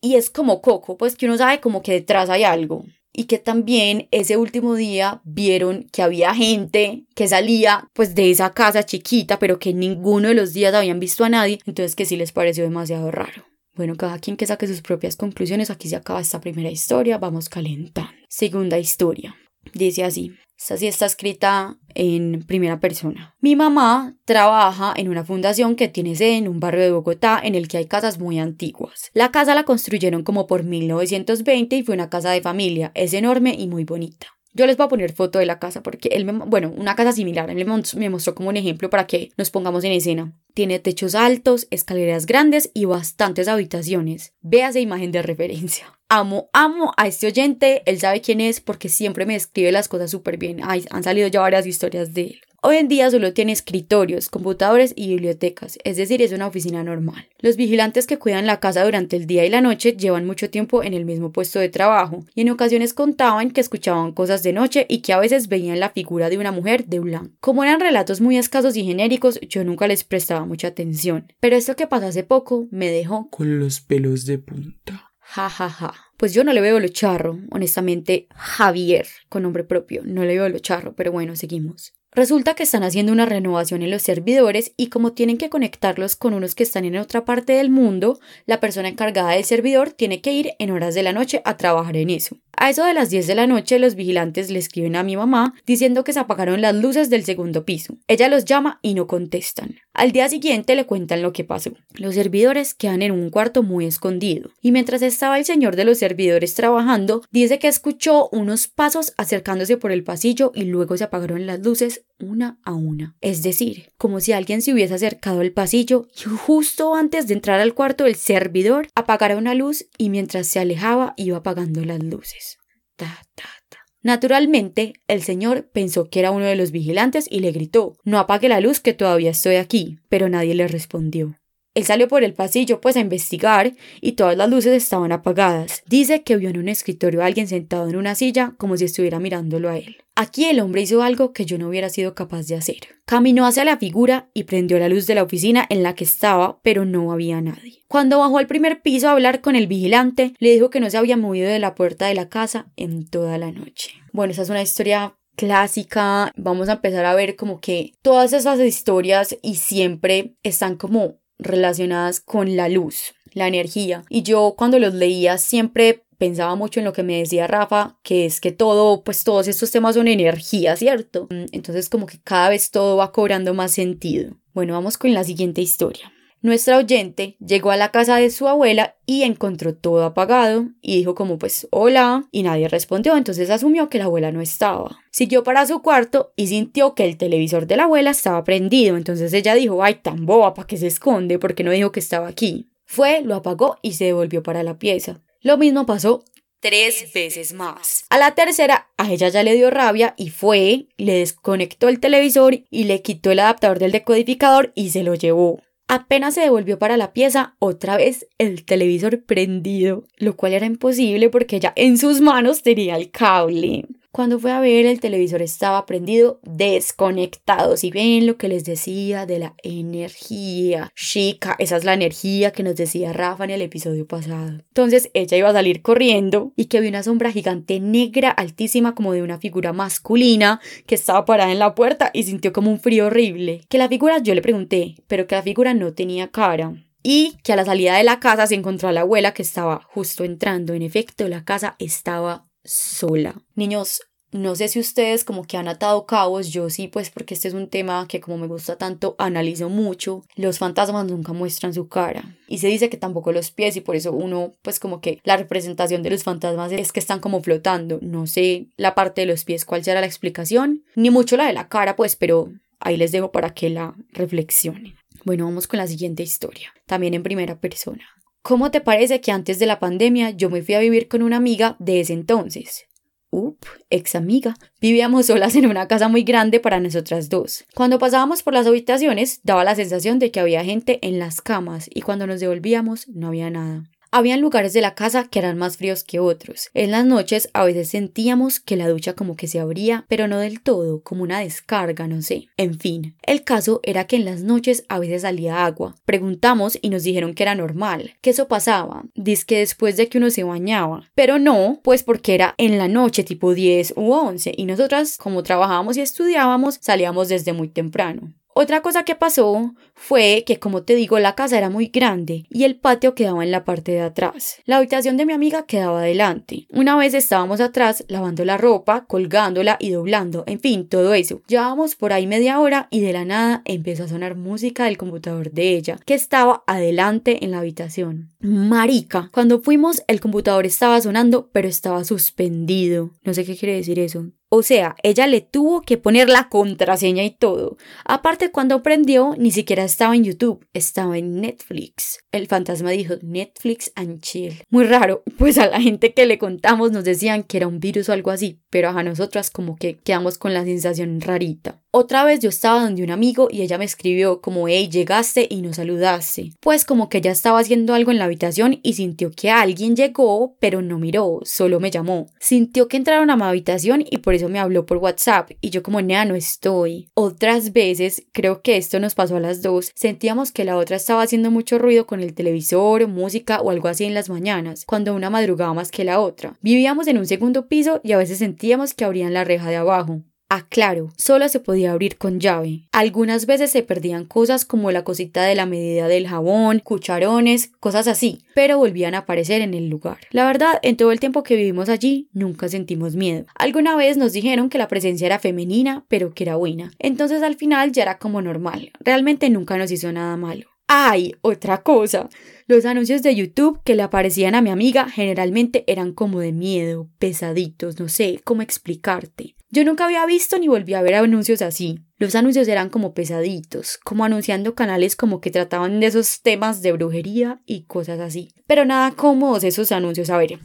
Y 0.00 0.16
es 0.16 0.28
como 0.28 0.60
coco, 0.60 0.96
pues 0.96 1.14
que 1.14 1.26
uno 1.26 1.38
sabe 1.38 1.60
como 1.60 1.82
que 1.82 1.92
detrás 1.92 2.28
hay 2.30 2.42
algo 2.42 2.84
y 3.16 3.24
que 3.24 3.38
también 3.38 4.08
ese 4.10 4.36
último 4.36 4.74
día 4.74 5.22
vieron 5.24 5.84
que 5.92 6.02
había 6.02 6.34
gente 6.34 7.04
que 7.14 7.28
salía 7.28 7.88
pues 7.94 8.14
de 8.14 8.30
esa 8.30 8.52
casa 8.52 8.84
chiquita, 8.84 9.38
pero 9.38 9.58
que 9.60 9.72
ninguno 9.72 10.28
de 10.28 10.34
los 10.34 10.52
días 10.52 10.74
habían 10.74 10.98
visto 10.98 11.24
a 11.24 11.28
nadie, 11.28 11.60
entonces 11.64 11.94
que 11.94 12.04
sí 12.04 12.16
les 12.16 12.32
pareció 12.32 12.64
demasiado 12.64 13.10
raro. 13.12 13.46
Bueno, 13.76 13.94
cada 13.96 14.18
quien 14.18 14.36
que 14.36 14.46
saque 14.46 14.66
sus 14.66 14.82
propias 14.82 15.16
conclusiones, 15.16 15.70
aquí 15.70 15.88
se 15.88 15.96
acaba 15.96 16.20
esta 16.20 16.40
primera 16.40 16.70
historia, 16.70 17.18
vamos 17.18 17.48
calentando. 17.48 18.12
Segunda 18.28 18.78
historia. 18.78 19.36
Dice 19.72 20.04
así, 20.04 20.32
esta 20.58 20.76
sí 20.76 20.86
está 20.86 21.06
escrita 21.06 21.78
en 21.94 22.44
primera 22.46 22.80
persona. 22.80 23.34
Mi 23.40 23.56
mamá 23.56 24.14
trabaja 24.24 24.92
en 24.96 25.08
una 25.08 25.24
fundación 25.24 25.76
que 25.76 25.88
tiene 25.88 26.16
sede 26.16 26.36
en 26.36 26.48
un 26.48 26.60
barrio 26.60 26.82
de 26.82 26.92
Bogotá 26.92 27.40
en 27.42 27.54
el 27.54 27.68
que 27.68 27.78
hay 27.78 27.86
casas 27.86 28.18
muy 28.18 28.38
antiguas. 28.38 29.10
La 29.14 29.30
casa 29.30 29.54
la 29.54 29.64
construyeron 29.64 30.22
como 30.22 30.46
por 30.46 30.62
1920 30.64 31.76
y 31.76 31.82
fue 31.82 31.94
una 31.94 32.10
casa 32.10 32.30
de 32.30 32.42
familia. 32.42 32.92
Es 32.94 33.12
enorme 33.14 33.54
y 33.58 33.66
muy 33.66 33.84
bonita. 33.84 34.28
Yo 34.56 34.66
les 34.66 34.76
voy 34.76 34.86
a 34.86 34.88
poner 34.88 35.12
foto 35.12 35.40
de 35.40 35.46
la 35.46 35.58
casa 35.58 35.82
porque 35.82 36.10
él 36.12 36.24
me, 36.24 36.32
bueno, 36.32 36.72
una 36.76 36.94
casa 36.94 37.10
similar, 37.10 37.50
él 37.50 37.66
me 37.96 38.08
mostró 38.08 38.36
como 38.36 38.50
un 38.50 38.56
ejemplo 38.56 38.88
para 38.88 39.08
que 39.08 39.32
nos 39.36 39.50
pongamos 39.50 39.82
en 39.82 39.90
escena. 39.90 40.32
Tiene 40.54 40.78
techos 40.78 41.16
altos, 41.16 41.66
escaleras 41.72 42.26
grandes 42.26 42.70
y 42.72 42.84
bastantes 42.84 43.48
habitaciones. 43.48 44.32
Véase 44.42 44.80
imagen 44.80 45.10
de 45.10 45.22
referencia. 45.22 45.98
Amo, 46.16 46.48
amo 46.52 46.92
a 46.96 47.08
este 47.08 47.26
oyente, 47.26 47.82
él 47.86 47.98
sabe 47.98 48.20
quién 48.20 48.40
es 48.40 48.60
porque 48.60 48.88
siempre 48.88 49.26
me 49.26 49.34
escribe 49.34 49.72
las 49.72 49.88
cosas 49.88 50.12
súper 50.12 50.36
bien. 50.36 50.60
Ay, 50.62 50.84
han 50.90 51.02
salido 51.02 51.26
ya 51.26 51.40
varias 51.40 51.66
historias 51.66 52.14
de 52.14 52.22
él. 52.22 52.40
Hoy 52.62 52.76
en 52.76 52.86
día 52.86 53.10
solo 53.10 53.32
tiene 53.32 53.50
escritorios, 53.50 54.28
computadores 54.28 54.92
y 54.94 55.08
bibliotecas, 55.08 55.76
es 55.82 55.96
decir, 55.96 56.22
es 56.22 56.30
una 56.30 56.46
oficina 56.46 56.84
normal. 56.84 57.26
Los 57.40 57.56
vigilantes 57.56 58.06
que 58.06 58.20
cuidan 58.20 58.46
la 58.46 58.60
casa 58.60 58.84
durante 58.84 59.16
el 59.16 59.26
día 59.26 59.44
y 59.44 59.50
la 59.50 59.60
noche 59.60 59.96
llevan 59.96 60.24
mucho 60.24 60.50
tiempo 60.50 60.84
en 60.84 60.94
el 60.94 61.04
mismo 61.04 61.32
puesto 61.32 61.58
de 61.58 61.68
trabajo 61.68 62.24
y 62.32 62.42
en 62.42 62.50
ocasiones 62.50 62.94
contaban 62.94 63.50
que 63.50 63.60
escuchaban 63.60 64.12
cosas 64.12 64.44
de 64.44 64.52
noche 64.52 64.86
y 64.88 65.00
que 65.00 65.14
a 65.14 65.18
veces 65.18 65.48
veían 65.48 65.80
la 65.80 65.90
figura 65.90 66.30
de 66.30 66.38
una 66.38 66.52
mujer 66.52 66.86
de 66.86 67.00
blanco. 67.00 67.34
Como 67.40 67.64
eran 67.64 67.80
relatos 67.80 68.20
muy 68.20 68.38
escasos 68.38 68.76
y 68.76 68.84
genéricos, 68.84 69.40
yo 69.40 69.64
nunca 69.64 69.88
les 69.88 70.04
prestaba 70.04 70.46
mucha 70.46 70.68
atención. 70.68 71.32
Pero 71.40 71.56
esto 71.56 71.74
que 71.74 71.88
pasó 71.88 72.06
hace 72.06 72.22
poco 72.22 72.68
me 72.70 72.88
dejó 72.88 73.28
con 73.30 73.58
los 73.58 73.80
pelos 73.80 74.26
de 74.26 74.38
punta. 74.38 75.03
Ja, 75.34 75.48
ja, 75.50 75.68
ja. 75.68 75.92
Pues 76.16 76.32
yo 76.32 76.44
no 76.44 76.52
le 76.52 76.60
veo 76.60 76.78
lo 76.78 76.86
charro, 76.88 77.40
honestamente, 77.50 78.28
Javier, 78.36 79.06
con 79.28 79.42
nombre 79.42 79.64
propio, 79.64 80.02
no 80.04 80.22
le 80.22 80.34
veo 80.34 80.48
lo 80.48 80.60
charro, 80.60 80.94
pero 80.94 81.10
bueno, 81.10 81.34
seguimos. 81.34 81.92
Resulta 82.16 82.54
que 82.54 82.62
están 82.62 82.84
haciendo 82.84 83.10
una 83.10 83.26
renovación 83.26 83.82
en 83.82 83.90
los 83.90 84.02
servidores 84.02 84.72
y 84.76 84.86
como 84.86 85.14
tienen 85.14 85.36
que 85.36 85.50
conectarlos 85.50 86.14
con 86.14 86.32
unos 86.32 86.54
que 86.54 86.62
están 86.62 86.84
en 86.84 86.96
otra 86.96 87.24
parte 87.24 87.54
del 87.54 87.70
mundo, 87.70 88.20
la 88.46 88.60
persona 88.60 88.88
encargada 88.88 89.32
del 89.32 89.42
servidor 89.42 89.90
tiene 89.90 90.20
que 90.20 90.32
ir 90.32 90.52
en 90.60 90.70
horas 90.70 90.94
de 90.94 91.02
la 91.02 91.12
noche 91.12 91.42
a 91.44 91.56
trabajar 91.56 91.96
en 91.96 92.10
eso. 92.10 92.36
A 92.56 92.70
eso 92.70 92.84
de 92.84 92.94
las 92.94 93.10
10 93.10 93.26
de 93.26 93.34
la 93.34 93.46
noche 93.46 93.78
los 93.78 93.96
vigilantes 93.96 94.50
le 94.50 94.58
escriben 94.58 94.94
a 94.96 95.02
mi 95.02 95.16
mamá 95.16 95.54
diciendo 95.66 96.04
que 96.04 96.12
se 96.12 96.20
apagaron 96.20 96.60
las 96.60 96.74
luces 96.74 97.10
del 97.10 97.24
segundo 97.24 97.64
piso. 97.64 97.96
Ella 98.06 98.28
los 98.28 98.44
llama 98.44 98.78
y 98.80 98.94
no 98.94 99.06
contestan. 99.06 99.76
Al 99.92 100.12
día 100.12 100.28
siguiente 100.28 100.74
le 100.74 100.86
cuentan 100.86 101.22
lo 101.22 101.32
que 101.32 101.44
pasó. 101.44 101.72
Los 101.94 102.14
servidores 102.14 102.74
quedan 102.74 103.02
en 103.02 103.12
un 103.12 103.30
cuarto 103.30 103.62
muy 103.62 103.86
escondido 103.86 104.50
y 104.60 104.72
mientras 104.72 105.02
estaba 105.02 105.38
el 105.38 105.44
señor 105.44 105.76
de 105.76 105.84
los 105.84 105.98
servidores 105.98 106.54
trabajando, 106.54 107.22
dice 107.30 107.58
que 107.58 107.68
escuchó 107.68 108.28
unos 108.30 108.68
pasos 108.68 109.14
acercándose 109.16 109.76
por 109.76 109.90
el 109.92 110.04
pasillo 110.04 110.52
y 110.54 110.64
luego 110.64 110.96
se 110.96 111.04
apagaron 111.04 111.46
las 111.46 111.60
luces 111.60 112.03
una 112.18 112.58
a 112.64 112.72
una. 112.72 113.16
Es 113.20 113.42
decir, 113.42 113.92
como 113.96 114.20
si 114.20 114.32
alguien 114.32 114.62
se 114.62 114.72
hubiese 114.72 114.94
acercado 114.94 115.40
al 115.40 115.52
pasillo 115.52 116.08
y 116.14 116.22
justo 116.22 116.94
antes 116.94 117.26
de 117.26 117.34
entrar 117.34 117.60
al 117.60 117.74
cuarto 117.74 118.06
el 118.06 118.14
servidor 118.14 118.88
apagara 118.94 119.36
una 119.36 119.54
luz 119.54 119.86
y 119.98 120.10
mientras 120.10 120.46
se 120.46 120.60
alejaba 120.60 121.14
iba 121.16 121.38
apagando 121.38 121.84
las 121.84 122.02
luces. 122.02 122.58
Ta, 122.96 123.22
ta, 123.34 123.48
ta. 123.68 123.78
Naturalmente, 124.02 124.94
el 125.08 125.22
señor 125.22 125.70
pensó 125.72 126.08
que 126.08 126.20
era 126.20 126.30
uno 126.30 126.44
de 126.44 126.56
los 126.56 126.70
vigilantes 126.70 127.26
y 127.30 127.40
le 127.40 127.52
gritó 127.52 127.96
No 128.04 128.18
apague 128.18 128.48
la 128.48 128.60
luz 128.60 128.80
que 128.80 128.92
todavía 128.92 129.30
estoy 129.30 129.56
aquí, 129.56 129.98
pero 130.08 130.28
nadie 130.28 130.54
le 130.54 130.68
respondió. 130.68 131.38
Él 131.74 131.84
salió 131.84 132.06
por 132.06 132.22
el 132.22 132.34
pasillo 132.34 132.80
pues 132.80 132.96
a 132.96 133.00
investigar 133.00 133.72
y 134.00 134.12
todas 134.12 134.36
las 134.36 134.48
luces 134.48 134.72
estaban 134.72 135.10
apagadas. 135.10 135.82
Dice 135.86 136.22
que 136.22 136.36
vio 136.36 136.50
en 136.50 136.58
un 136.58 136.68
escritorio 136.68 137.22
a 137.22 137.26
alguien 137.26 137.48
sentado 137.48 137.88
en 137.88 137.96
una 137.96 138.14
silla 138.14 138.54
como 138.58 138.76
si 138.76 138.84
estuviera 138.84 139.18
mirándolo 139.18 139.68
a 139.68 139.78
él. 139.78 139.96
Aquí 140.16 140.44
el 140.44 140.60
hombre 140.60 140.82
hizo 140.82 141.02
algo 141.02 141.32
que 141.32 141.44
yo 141.44 141.58
no 141.58 141.68
hubiera 141.68 141.88
sido 141.88 142.14
capaz 142.14 142.46
de 142.46 142.54
hacer. 142.54 142.76
Caminó 143.04 143.44
hacia 143.46 143.64
la 143.64 143.78
figura 143.78 144.30
y 144.32 144.44
prendió 144.44 144.78
la 144.78 144.88
luz 144.88 145.08
de 145.08 145.16
la 145.16 145.24
oficina 145.24 145.66
en 145.68 145.82
la 145.82 145.96
que 145.96 146.04
estaba, 146.04 146.60
pero 146.62 146.84
no 146.84 147.10
había 147.10 147.40
nadie. 147.40 147.82
Cuando 147.88 148.20
bajó 148.20 148.38
al 148.38 148.46
primer 148.46 148.80
piso 148.80 149.08
a 149.08 149.12
hablar 149.12 149.40
con 149.40 149.56
el 149.56 149.66
vigilante, 149.66 150.34
le 150.38 150.52
dijo 150.52 150.70
que 150.70 150.78
no 150.78 150.88
se 150.88 150.98
había 150.98 151.16
movido 151.16 151.48
de 151.48 151.58
la 151.58 151.74
puerta 151.74 152.06
de 152.06 152.14
la 152.14 152.28
casa 152.28 152.70
en 152.76 153.08
toda 153.08 153.36
la 153.38 153.50
noche. 153.50 153.90
Bueno, 154.12 154.32
esa 154.32 154.42
es 154.42 154.50
una 154.50 154.62
historia 154.62 155.16
clásica. 155.34 156.32
Vamos 156.36 156.68
a 156.68 156.74
empezar 156.74 157.04
a 157.04 157.14
ver 157.14 157.34
como 157.34 157.60
que 157.60 157.92
todas 158.00 158.32
esas 158.32 158.60
historias 158.60 159.36
y 159.42 159.56
siempre 159.56 160.36
están 160.44 160.76
como 160.76 161.18
relacionadas 161.44 162.20
con 162.20 162.56
la 162.56 162.68
luz, 162.68 163.14
la 163.32 163.48
energía. 163.48 164.04
Y 164.08 164.22
yo 164.22 164.54
cuando 164.56 164.78
los 164.78 164.94
leía 164.94 165.38
siempre 165.38 166.04
pensaba 166.18 166.54
mucho 166.54 166.80
en 166.80 166.86
lo 166.86 166.92
que 166.92 167.02
me 167.02 167.18
decía 167.18 167.46
Rafa, 167.46 167.98
que 168.02 168.26
es 168.26 168.40
que 168.40 168.52
todo, 168.52 169.02
pues 169.02 169.24
todos 169.24 169.48
estos 169.48 169.70
temas 169.70 169.94
son 169.94 170.08
energía, 170.08 170.76
¿cierto? 170.76 171.28
Entonces 171.52 171.88
como 171.88 172.06
que 172.06 172.18
cada 172.20 172.48
vez 172.48 172.70
todo 172.70 172.96
va 172.96 173.12
cobrando 173.12 173.54
más 173.54 173.72
sentido. 173.72 174.36
Bueno, 174.52 174.72
vamos 174.74 174.98
con 174.98 175.12
la 175.12 175.24
siguiente 175.24 175.60
historia. 175.60 176.12
Nuestra 176.44 176.76
oyente 176.76 177.38
llegó 177.40 177.70
a 177.70 177.78
la 177.78 177.90
casa 177.90 178.16
de 178.16 178.28
su 178.28 178.46
abuela 178.48 178.98
y 179.06 179.22
encontró 179.22 179.74
todo 179.74 180.04
apagado 180.04 180.68
y 180.82 180.98
dijo 180.98 181.14
como 181.14 181.38
pues 181.38 181.66
hola 181.70 182.28
y 182.32 182.42
nadie 182.42 182.68
respondió, 182.68 183.16
entonces 183.16 183.48
asumió 183.48 183.88
que 183.88 183.96
la 183.96 184.04
abuela 184.04 184.30
no 184.30 184.42
estaba. 184.42 184.98
Siguió 185.10 185.42
para 185.42 185.66
su 185.66 185.80
cuarto 185.80 186.34
y 186.36 186.48
sintió 186.48 186.94
que 186.94 187.06
el 187.06 187.16
televisor 187.16 187.66
de 187.66 187.78
la 187.78 187.84
abuela 187.84 188.10
estaba 188.10 188.44
prendido, 188.44 188.98
entonces 188.98 189.32
ella 189.32 189.54
dijo 189.54 189.82
ay 189.82 189.94
tan 189.94 190.26
boba, 190.26 190.52
¿para 190.52 190.66
qué 190.66 190.76
se 190.76 190.86
esconde? 190.86 191.38
porque 191.38 191.64
no 191.64 191.70
dijo 191.70 191.92
que 191.92 192.00
estaba 192.00 192.28
aquí? 192.28 192.68
Fue, 192.84 193.22
lo 193.22 193.36
apagó 193.36 193.78
y 193.80 193.92
se 193.92 194.04
devolvió 194.04 194.42
para 194.42 194.62
la 194.62 194.78
pieza. 194.78 195.22
Lo 195.40 195.56
mismo 195.56 195.86
pasó 195.86 196.24
tres 196.60 197.10
veces 197.14 197.54
más. 197.54 198.04
A 198.10 198.18
la 198.18 198.34
tercera, 198.34 198.90
a 198.98 199.10
ella 199.10 199.30
ya 199.30 199.42
le 199.42 199.54
dio 199.54 199.70
rabia 199.70 200.12
y 200.18 200.28
fue, 200.28 200.88
le 200.98 201.14
desconectó 201.20 201.88
el 201.88 202.00
televisor 202.00 202.60
y 202.70 202.84
le 202.84 203.00
quitó 203.00 203.30
el 203.30 203.38
adaptador 203.38 203.78
del 203.78 203.92
decodificador 203.92 204.72
y 204.74 204.90
se 204.90 205.04
lo 205.04 205.14
llevó. 205.14 205.62
Apenas 205.86 206.34
se 206.34 206.40
devolvió 206.40 206.78
para 206.78 206.96
la 206.96 207.12
pieza, 207.12 207.56
otra 207.58 207.96
vez 207.96 208.26
el 208.38 208.64
televisor 208.64 209.22
prendido, 209.22 210.04
lo 210.16 210.34
cual 210.34 210.54
era 210.54 210.64
imposible 210.64 211.28
porque 211.28 211.56
ella 211.56 211.72
en 211.76 211.98
sus 211.98 212.22
manos 212.22 212.62
tenía 212.62 212.96
el 212.96 213.10
cable. 213.10 213.86
Cuando 214.14 214.38
fue 214.38 214.52
a 214.52 214.60
ver, 214.60 214.86
el 214.86 215.00
televisor 215.00 215.42
estaba 215.42 215.86
prendido, 215.86 216.38
desconectado. 216.44 217.76
Si 217.76 217.90
ven 217.90 218.28
lo 218.28 218.36
que 218.36 218.46
les 218.46 218.64
decía 218.64 219.26
de 219.26 219.40
la 219.40 219.56
energía 219.64 220.92
chica, 220.94 221.56
esa 221.58 221.78
es 221.78 221.84
la 221.84 221.94
energía 221.94 222.52
que 222.52 222.62
nos 222.62 222.76
decía 222.76 223.12
Rafa 223.12 223.42
en 223.42 223.50
el 223.50 223.60
episodio 223.60 224.06
pasado. 224.06 224.60
Entonces 224.68 225.10
ella 225.14 225.36
iba 225.36 225.48
a 225.48 225.52
salir 225.52 225.82
corriendo 225.82 226.52
y 226.54 226.66
que 226.66 226.78
vio 226.78 226.90
una 226.90 227.02
sombra 227.02 227.32
gigante 227.32 227.80
negra, 227.80 228.30
altísima, 228.30 228.94
como 228.94 229.12
de 229.14 229.24
una 229.24 229.40
figura 229.40 229.72
masculina 229.72 230.60
que 230.86 230.94
estaba 230.94 231.24
parada 231.24 231.50
en 231.50 231.58
la 231.58 231.74
puerta 231.74 232.12
y 232.14 232.22
sintió 232.22 232.52
como 232.52 232.70
un 232.70 232.78
frío 232.78 233.06
horrible. 233.06 233.62
Que 233.68 233.78
la 233.78 233.88
figura, 233.88 234.18
yo 234.18 234.36
le 234.36 234.42
pregunté, 234.42 234.94
pero 235.08 235.26
que 235.26 235.34
la 235.34 235.42
figura 235.42 235.74
no 235.74 235.92
tenía 235.92 236.28
cara 236.28 236.72
y 237.02 237.36
que 237.42 237.52
a 237.52 237.56
la 237.56 237.64
salida 237.64 237.96
de 237.96 238.04
la 238.04 238.20
casa 238.20 238.46
se 238.46 238.54
encontró 238.54 238.88
a 238.88 238.92
la 238.92 239.00
abuela 239.00 239.34
que 239.34 239.42
estaba 239.42 239.82
justo 239.92 240.22
entrando. 240.22 240.72
En 240.72 240.82
efecto, 240.82 241.26
la 241.26 241.44
casa 241.44 241.74
estaba 241.80 242.46
sola. 242.64 243.40
Niños, 243.54 244.02
no 244.34 244.56
sé 244.56 244.66
si 244.66 244.80
ustedes 244.80 245.22
como 245.22 245.44
que 245.44 245.56
han 245.56 245.68
atado 245.68 246.06
cabos, 246.06 246.48
yo 246.48 246.68
sí, 246.68 246.88
pues 246.88 247.08
porque 247.08 247.34
este 247.34 247.46
es 247.46 247.54
un 247.54 247.68
tema 247.68 248.08
que 248.08 248.20
como 248.20 248.36
me 248.36 248.48
gusta 248.48 248.76
tanto, 248.76 249.14
analizo 249.16 249.68
mucho. 249.68 250.24
Los 250.34 250.58
fantasmas 250.58 251.06
nunca 251.06 251.32
muestran 251.32 251.72
su 251.72 251.86
cara. 251.86 252.36
Y 252.48 252.58
se 252.58 252.66
dice 252.66 252.90
que 252.90 252.96
tampoco 252.96 253.30
los 253.30 253.52
pies 253.52 253.76
y 253.76 253.80
por 253.80 253.94
eso 253.94 254.12
uno, 254.12 254.56
pues 254.62 254.80
como 254.80 255.00
que 255.00 255.20
la 255.22 255.36
representación 255.36 256.02
de 256.02 256.10
los 256.10 256.24
fantasmas 256.24 256.72
es 256.72 256.90
que 256.90 256.98
están 256.98 257.20
como 257.20 257.44
flotando. 257.44 258.00
No 258.02 258.26
sé 258.26 258.66
la 258.76 258.96
parte 258.96 259.20
de 259.20 259.28
los 259.28 259.44
pies 259.44 259.64
cuál 259.64 259.84
será 259.84 260.00
la 260.00 260.06
explicación, 260.06 260.82
ni 260.96 261.10
mucho 261.10 261.36
la 261.36 261.46
de 261.46 261.52
la 261.52 261.68
cara, 261.68 261.94
pues, 261.94 262.16
pero 262.16 262.50
ahí 262.80 262.96
les 262.96 263.12
dejo 263.12 263.30
para 263.30 263.54
que 263.54 263.70
la 263.70 263.94
reflexionen. 264.10 264.96
Bueno, 265.24 265.44
vamos 265.44 265.68
con 265.68 265.78
la 265.78 265.86
siguiente 265.86 266.24
historia, 266.24 266.74
también 266.86 267.14
en 267.14 267.22
primera 267.22 267.60
persona. 267.60 268.04
¿Cómo 268.46 268.70
te 268.70 268.82
parece 268.82 269.22
que 269.22 269.32
antes 269.32 269.58
de 269.58 269.64
la 269.64 269.78
pandemia 269.78 270.28
yo 270.28 270.50
me 270.50 270.60
fui 270.60 270.74
a 270.74 270.78
vivir 270.78 271.08
con 271.08 271.22
una 271.22 271.38
amiga 271.38 271.76
de 271.78 272.00
ese 272.00 272.12
entonces? 272.12 272.84
Up, 273.30 273.56
ex 273.88 274.14
amiga. 274.14 274.54
Vivíamos 274.82 275.24
solas 275.24 275.56
en 275.56 275.64
una 275.66 275.88
casa 275.88 276.08
muy 276.08 276.24
grande 276.24 276.60
para 276.60 276.78
nosotras 276.78 277.30
dos. 277.30 277.64
Cuando 277.74 277.98
pasábamos 277.98 278.42
por 278.42 278.52
las 278.52 278.66
habitaciones, 278.66 279.40
daba 279.44 279.64
la 279.64 279.74
sensación 279.74 280.18
de 280.18 280.30
que 280.30 280.40
había 280.40 280.62
gente 280.62 280.98
en 281.00 281.18
las 281.18 281.40
camas 281.40 281.88
y 281.94 282.02
cuando 282.02 282.26
nos 282.26 282.38
devolvíamos 282.38 283.08
no 283.08 283.28
había 283.28 283.48
nada. 283.48 283.84
Habían 284.16 284.40
lugares 284.40 284.72
de 284.72 284.80
la 284.80 284.94
casa 284.94 285.24
que 285.24 285.40
eran 285.40 285.58
más 285.58 285.76
fríos 285.76 286.04
que 286.04 286.20
otros. 286.20 286.70
En 286.72 286.92
las 286.92 287.04
noches 287.04 287.50
a 287.52 287.64
veces 287.64 287.88
sentíamos 287.88 288.60
que 288.60 288.76
la 288.76 288.88
ducha 288.88 289.14
como 289.14 289.34
que 289.34 289.48
se 289.48 289.58
abría, 289.58 290.04
pero 290.08 290.28
no 290.28 290.38
del 290.38 290.62
todo, 290.62 291.02
como 291.02 291.24
una 291.24 291.40
descarga, 291.40 292.06
no 292.06 292.22
sé. 292.22 292.46
En 292.56 292.78
fin, 292.78 293.16
el 293.26 293.42
caso 293.42 293.80
era 293.82 294.06
que 294.06 294.14
en 294.14 294.24
las 294.24 294.44
noches 294.44 294.84
a 294.88 295.00
veces 295.00 295.22
salía 295.22 295.66
agua. 295.66 295.96
Preguntamos 296.04 296.78
y 296.80 296.90
nos 296.90 297.02
dijeron 297.02 297.34
que 297.34 297.42
era 297.42 297.56
normal, 297.56 298.12
que 298.20 298.30
eso 298.30 298.46
pasaba, 298.46 299.02
dice 299.16 299.46
que 299.46 299.58
después 299.58 299.96
de 299.96 300.08
que 300.08 300.18
uno 300.18 300.30
se 300.30 300.44
bañaba. 300.44 301.10
Pero 301.16 301.40
no, 301.40 301.80
pues 301.82 302.04
porque 302.04 302.36
era 302.36 302.54
en 302.56 302.78
la 302.78 302.86
noche 302.86 303.24
tipo 303.24 303.52
10 303.52 303.94
u 303.96 304.12
11 304.12 304.54
y 304.56 304.64
nosotras, 304.66 305.18
como 305.18 305.42
trabajábamos 305.42 305.96
y 305.96 306.02
estudiábamos, 306.02 306.78
salíamos 306.80 307.30
desde 307.30 307.52
muy 307.52 307.66
temprano. 307.68 308.32
Otra 308.56 308.82
cosa 308.82 309.02
que 309.02 309.16
pasó 309.16 309.74
fue 309.94 310.44
que, 310.46 310.60
como 310.60 310.84
te 310.84 310.94
digo, 310.94 311.18
la 311.18 311.34
casa 311.34 311.58
era 311.58 311.70
muy 311.70 311.88
grande 311.88 312.46
y 312.48 312.62
el 312.62 312.76
patio 312.76 313.14
quedaba 313.14 313.42
en 313.42 313.50
la 313.50 313.64
parte 313.64 313.90
de 313.90 314.00
atrás. 314.00 314.58
La 314.64 314.76
habitación 314.76 315.16
de 315.16 315.26
mi 315.26 315.32
amiga 315.32 315.66
quedaba 315.66 316.00
adelante. 316.00 316.68
Una 316.70 316.96
vez 316.96 317.14
estábamos 317.14 317.60
atrás 317.60 318.04
lavando 318.06 318.44
la 318.44 318.56
ropa, 318.56 319.06
colgándola 319.06 319.76
y 319.80 319.90
doblando, 319.90 320.44
en 320.46 320.60
fin, 320.60 320.88
todo 320.88 321.14
eso. 321.14 321.42
Llevábamos 321.48 321.96
por 321.96 322.12
ahí 322.12 322.28
media 322.28 322.60
hora 322.60 322.86
y 322.92 323.00
de 323.00 323.12
la 323.12 323.24
nada 323.24 323.62
empezó 323.64 324.04
a 324.04 324.08
sonar 324.08 324.36
música 324.36 324.84
del 324.84 324.98
computador 324.98 325.50
de 325.50 325.76
ella, 325.76 325.98
que 326.06 326.14
estaba 326.14 326.62
adelante 326.68 327.44
en 327.44 327.50
la 327.50 327.58
habitación. 327.58 328.30
Marica, 328.38 329.30
cuando 329.32 329.60
fuimos 329.60 330.02
el 330.06 330.20
computador 330.20 330.64
estaba 330.64 331.00
sonando, 331.00 331.50
pero 331.52 331.66
estaba 331.66 332.04
suspendido. 332.04 333.10
No 333.24 333.34
sé 333.34 333.44
qué 333.44 333.56
quiere 333.56 333.74
decir 333.74 333.98
eso. 333.98 334.26
O 334.56 334.62
sea, 334.62 334.94
ella 335.02 335.26
le 335.26 335.40
tuvo 335.40 335.82
que 335.82 335.98
poner 335.98 336.28
la 336.28 336.48
contraseña 336.48 337.24
y 337.24 337.30
todo. 337.32 337.76
Aparte, 338.04 338.52
cuando 338.52 338.84
prendió, 338.84 339.34
ni 339.36 339.50
siquiera 339.50 339.82
estaba 339.82 340.14
en 340.14 340.22
YouTube, 340.22 340.64
estaba 340.72 341.18
en 341.18 341.40
Netflix. 341.40 342.20
El 342.30 342.46
fantasma 342.46 342.92
dijo 342.92 343.14
Netflix 343.20 343.90
and 343.96 344.20
chill. 344.20 344.62
Muy 344.70 344.84
raro, 344.84 345.24
pues 345.38 345.58
a 345.58 345.66
la 345.66 345.80
gente 345.80 346.14
que 346.14 346.24
le 346.26 346.38
contamos 346.38 346.92
nos 346.92 347.02
decían 347.02 347.42
que 347.42 347.56
era 347.56 347.66
un 347.66 347.80
virus 347.80 348.08
o 348.08 348.12
algo 348.12 348.30
así, 348.30 348.60
pero 348.70 348.90
a 348.90 349.02
nosotras 349.02 349.50
como 349.50 349.74
que 349.74 349.96
quedamos 349.96 350.38
con 350.38 350.54
la 350.54 350.62
sensación 350.62 351.20
rarita. 351.20 351.83
Otra 351.96 352.24
vez 352.24 352.40
yo 352.40 352.48
estaba 352.48 352.82
donde 352.82 353.04
un 353.04 353.12
amigo 353.12 353.46
y 353.52 353.62
ella 353.62 353.78
me 353.78 353.84
escribió 353.84 354.40
como 354.40 354.66
hey 354.66 354.88
llegaste 354.88 355.46
y 355.48 355.62
nos 355.62 355.76
saludaste. 355.76 356.50
Pues 356.58 356.84
como 356.84 357.08
que 357.08 357.18
ella 357.18 357.30
estaba 357.30 357.60
haciendo 357.60 357.94
algo 357.94 358.10
en 358.10 358.18
la 358.18 358.24
habitación 358.24 358.80
y 358.82 358.94
sintió 358.94 359.30
que 359.30 359.52
alguien 359.52 359.94
llegó 359.94 360.56
pero 360.58 360.82
no 360.82 360.98
miró, 360.98 361.38
solo 361.44 361.78
me 361.78 361.92
llamó. 361.92 362.26
Sintió 362.40 362.88
que 362.88 362.96
entraron 362.96 363.30
a 363.30 363.36
mi 363.36 363.44
habitación 363.44 364.04
y 364.10 364.18
por 364.18 364.34
eso 364.34 364.48
me 364.48 364.58
habló 364.58 364.86
por 364.86 364.96
WhatsApp 364.96 365.52
y 365.60 365.70
yo 365.70 365.84
como 365.84 366.02
nea 366.02 366.24
no 366.24 366.34
estoy. 366.34 367.10
Otras 367.14 367.72
veces, 367.72 368.24
creo 368.32 368.60
que 368.60 368.76
esto 368.76 368.98
nos 368.98 369.14
pasó 369.14 369.36
a 369.36 369.40
las 369.40 369.62
dos, 369.62 369.92
sentíamos 369.94 370.50
que 370.50 370.64
la 370.64 370.76
otra 370.76 370.96
estaba 370.96 371.22
haciendo 371.22 371.52
mucho 371.52 371.78
ruido 371.78 372.08
con 372.08 372.18
el 372.18 372.34
televisor, 372.34 373.06
música 373.06 373.60
o 373.60 373.70
algo 373.70 373.86
así 373.86 374.02
en 374.04 374.14
las 374.14 374.28
mañanas, 374.28 374.84
cuando 374.84 375.14
una 375.14 375.30
madrugaba 375.30 375.74
más 375.74 375.92
que 375.92 376.02
la 376.02 376.18
otra. 376.18 376.58
Vivíamos 376.60 377.06
en 377.06 377.18
un 377.18 377.26
segundo 377.26 377.68
piso 377.68 378.00
y 378.02 378.10
a 378.10 378.18
veces 378.18 378.38
sentíamos 378.38 378.94
que 378.94 379.04
abrían 379.04 379.32
la 379.32 379.44
reja 379.44 379.70
de 379.70 379.76
abajo. 379.76 380.22
Ah, 380.56 380.68
claro, 380.68 381.12
solo 381.16 381.48
se 381.48 381.58
podía 381.58 381.90
abrir 381.90 382.16
con 382.16 382.38
llave. 382.38 382.84
Algunas 382.92 383.44
veces 383.44 383.72
se 383.72 383.82
perdían 383.82 384.24
cosas 384.24 384.64
como 384.64 384.92
la 384.92 385.02
cosita 385.02 385.42
de 385.42 385.56
la 385.56 385.66
medida 385.66 386.06
del 386.06 386.28
jabón, 386.28 386.78
cucharones, 386.78 387.72
cosas 387.80 388.06
así, 388.06 388.38
pero 388.54 388.78
volvían 388.78 389.16
a 389.16 389.18
aparecer 389.18 389.62
en 389.62 389.74
el 389.74 389.88
lugar. 389.88 390.18
La 390.30 390.46
verdad, 390.46 390.78
en 390.82 390.96
todo 390.96 391.10
el 391.10 391.18
tiempo 391.18 391.42
que 391.42 391.56
vivimos 391.56 391.88
allí, 391.88 392.28
nunca 392.32 392.68
sentimos 392.68 393.16
miedo. 393.16 393.46
Alguna 393.56 393.96
vez 393.96 394.16
nos 394.16 394.32
dijeron 394.32 394.68
que 394.68 394.78
la 394.78 394.86
presencia 394.86 395.26
era 395.26 395.40
femenina, 395.40 396.04
pero 396.06 396.32
que 396.34 396.44
era 396.44 396.54
buena. 396.54 396.92
Entonces 397.00 397.42
al 397.42 397.56
final 397.56 397.90
ya 397.90 398.02
era 398.02 398.18
como 398.18 398.40
normal. 398.40 398.92
Realmente 399.00 399.50
nunca 399.50 399.76
nos 399.76 399.90
hizo 399.90 400.12
nada 400.12 400.36
malo. 400.36 400.68
¡Ay! 400.86 401.34
Otra 401.40 401.82
cosa. 401.82 402.28
Los 402.68 402.84
anuncios 402.84 403.22
de 403.22 403.34
YouTube 403.34 403.80
que 403.84 403.96
le 403.96 404.02
aparecían 404.02 404.54
a 404.54 404.62
mi 404.62 404.70
amiga 404.70 405.08
generalmente 405.08 405.82
eran 405.86 406.12
como 406.12 406.40
de 406.40 406.52
miedo, 406.52 407.08
pesaditos, 407.18 407.98
no 407.98 408.08
sé 408.08 408.40
cómo 408.44 408.62
explicarte. 408.62 409.56
Yo 409.74 409.82
nunca 409.84 410.04
había 410.04 410.24
visto 410.24 410.56
ni 410.56 410.68
volví 410.68 410.94
a 410.94 411.02
ver 411.02 411.16
anuncios 411.16 411.60
así. 411.60 411.98
Los 412.16 412.36
anuncios 412.36 412.68
eran 412.68 412.90
como 412.90 413.12
pesaditos, 413.12 413.98
como 413.98 414.24
anunciando 414.24 414.76
canales 414.76 415.16
como 415.16 415.40
que 415.40 415.50
trataban 415.50 415.98
de 415.98 416.06
esos 416.06 416.42
temas 416.42 416.80
de 416.80 416.92
brujería 416.92 417.60
y 417.66 417.82
cosas 417.82 418.20
así. 418.20 418.52
Pero 418.68 418.84
nada 418.84 419.10
cómodos 419.16 419.64
esos 419.64 419.90
anuncios. 419.90 420.30
A 420.30 420.38
ver, 420.38 420.60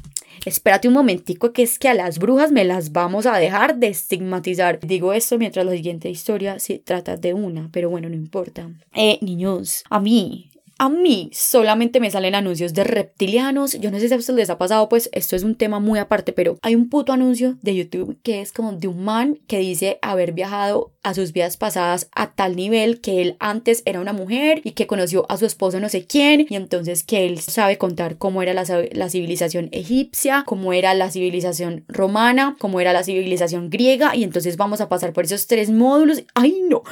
espérate 0.46 0.88
un 0.88 0.94
momentico 0.94 1.54
que 1.54 1.64
es 1.64 1.80
que 1.80 1.90
a 1.90 1.96
las 1.96 2.20
brujas 2.20 2.52
me 2.52 2.66
las 2.66 2.92
vamos 2.92 3.26
a 3.26 3.36
dejar 3.38 3.78
de 3.78 3.88
estigmatizar. 3.88 4.80
Digo 4.80 5.12
esto 5.12 5.40
mientras 5.40 5.66
la 5.66 5.72
siguiente 5.72 6.12
historia 6.12 6.60
se 6.60 6.78
trata 6.78 7.18
de 7.18 7.34
una, 7.34 7.72
pero 7.72 7.90
bueno, 7.90 8.10
no 8.10 8.16
importa. 8.16 8.70
Eh, 8.94 9.18
niños, 9.24 9.82
a 9.90 10.00
mí 10.00 10.52
a 10.80 10.88
mí 10.88 11.30
solamente 11.34 12.00
me 12.00 12.10
salen 12.10 12.36
anuncios 12.36 12.74
de 12.74 12.86
reptilianos. 12.86 13.74
Yo 13.80 13.92
no 13.92 14.00
sé 14.00 14.08
si 14.08 14.14
a 14.14 14.18
ustedes 14.18 14.38
les 14.38 14.50
ha 14.50 14.58
pasado, 14.58 14.88
pues 14.88 15.10
esto 15.12 15.36
es 15.36 15.44
un 15.44 15.56
tema 15.56 15.80
muy 15.80 16.00
aparte, 16.00 16.32
pero 16.32 16.58
hay 16.62 16.74
un 16.74 16.90
puto 16.90 17.12
anuncio 17.12 17.58
de 17.62 17.76
YouTube 17.76 18.18
que 18.24 18.40
es 18.40 18.54
como 18.54 18.72
de 18.72 18.88
un 18.88 19.04
man 19.04 19.38
que 19.48 19.60
dice 19.60 20.00
haber 20.02 20.32
viajado 20.32 20.94
a 21.04 21.14
sus 21.14 21.34
vidas 21.34 21.58
pasadas 21.58 22.10
a 22.14 22.32
tal 22.32 22.56
nivel 22.56 23.02
que 23.02 23.22
él 23.22 23.38
antes 23.40 23.84
era 23.86 24.02
una 24.02 24.14
mujer 24.14 24.62
y 24.64 24.72
que 24.72 24.88
conoció 24.88 25.26
a 25.30 25.38
su 25.38 25.46
esposo 25.46 25.80
no 25.80 25.90
sé 25.90 26.06
quién 26.06 26.46
y 26.50 26.56
entonces 26.56 27.04
que 27.04 27.26
él 27.26 27.40
sabe 27.40 27.78
contar 27.78 28.18
cómo 28.18 28.42
era 28.42 28.54
la, 28.54 28.64
la 28.92 29.10
civilización 29.10 29.70
egipcia, 29.72 30.44
cómo 30.46 30.74
era 30.74 30.94
la 30.94 31.12
civilización 31.12 31.86
romana, 31.88 32.56
cómo 32.60 32.80
era 32.80 32.94
la 32.94 33.04
civilización 33.04 33.70
griega 33.70 34.16
y 34.16 34.24
entonces 34.24 34.58
vamos 34.58 34.82
a 34.82 34.90
pasar 34.90 35.14
por 35.14 35.26
esos 35.26 35.48
tres 35.48 35.70
módulos. 35.70 36.24
Ay 36.36 36.62
no, 36.68 36.84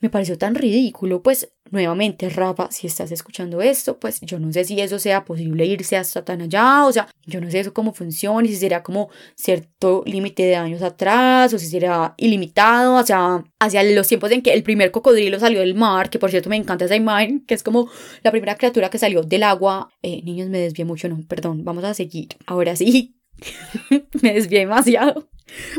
me 0.00 0.10
pareció 0.10 0.38
tan 0.38 0.54
ridículo. 0.54 1.22
Pues 1.22 1.50
nuevamente, 1.70 2.28
Rafa, 2.28 2.70
si 2.70 2.86
estás 2.86 3.10
escuchando 3.10 3.60
esto, 3.60 3.98
pues 3.98 4.20
yo 4.20 4.38
no 4.38 4.52
sé 4.52 4.64
si 4.64 4.80
eso 4.80 4.98
sea 4.98 5.24
posible 5.24 5.66
irse 5.66 5.96
hasta 5.96 6.24
tan 6.24 6.42
allá, 6.42 6.86
o 6.86 6.92
sea, 6.92 7.08
yo 7.26 7.40
no 7.40 7.50
sé 7.50 7.60
eso 7.60 7.74
cómo 7.74 7.92
funciona 7.92 8.46
si 8.46 8.56
será 8.56 8.82
como 8.82 9.10
cierto 9.34 10.02
límite 10.06 10.44
de 10.44 10.56
años 10.56 10.82
atrás 10.82 11.52
o 11.52 11.58
si 11.58 11.66
será 11.66 12.14
ilimitado, 12.16 12.96
o 12.96 13.04
sea, 13.04 13.44
hacia 13.64 13.82
los 13.82 14.08
tiempos 14.08 14.30
en 14.30 14.42
que 14.42 14.52
el 14.52 14.62
primer 14.62 14.90
cocodrilo 14.90 15.38
salió 15.40 15.60
del 15.60 15.74
mar, 15.74 16.10
que 16.10 16.18
por 16.18 16.30
cierto 16.30 16.48
me 16.48 16.56
encanta 16.56 16.84
esa 16.84 16.96
imagen, 16.96 17.44
que 17.46 17.54
es 17.54 17.62
como 17.62 17.88
la 18.22 18.30
primera 18.30 18.56
criatura 18.56 18.90
que 18.90 18.98
salió 18.98 19.22
del 19.22 19.42
agua. 19.42 19.90
Eh, 20.02 20.22
niños, 20.22 20.48
me 20.48 20.58
desvié 20.58 20.84
mucho, 20.84 21.08
no, 21.08 21.18
perdón, 21.28 21.64
vamos 21.64 21.84
a 21.84 21.94
seguir. 21.94 22.28
Ahora 22.46 22.76
sí, 22.76 23.16
me 24.22 24.34
desvié 24.34 24.60
demasiado. 24.60 25.28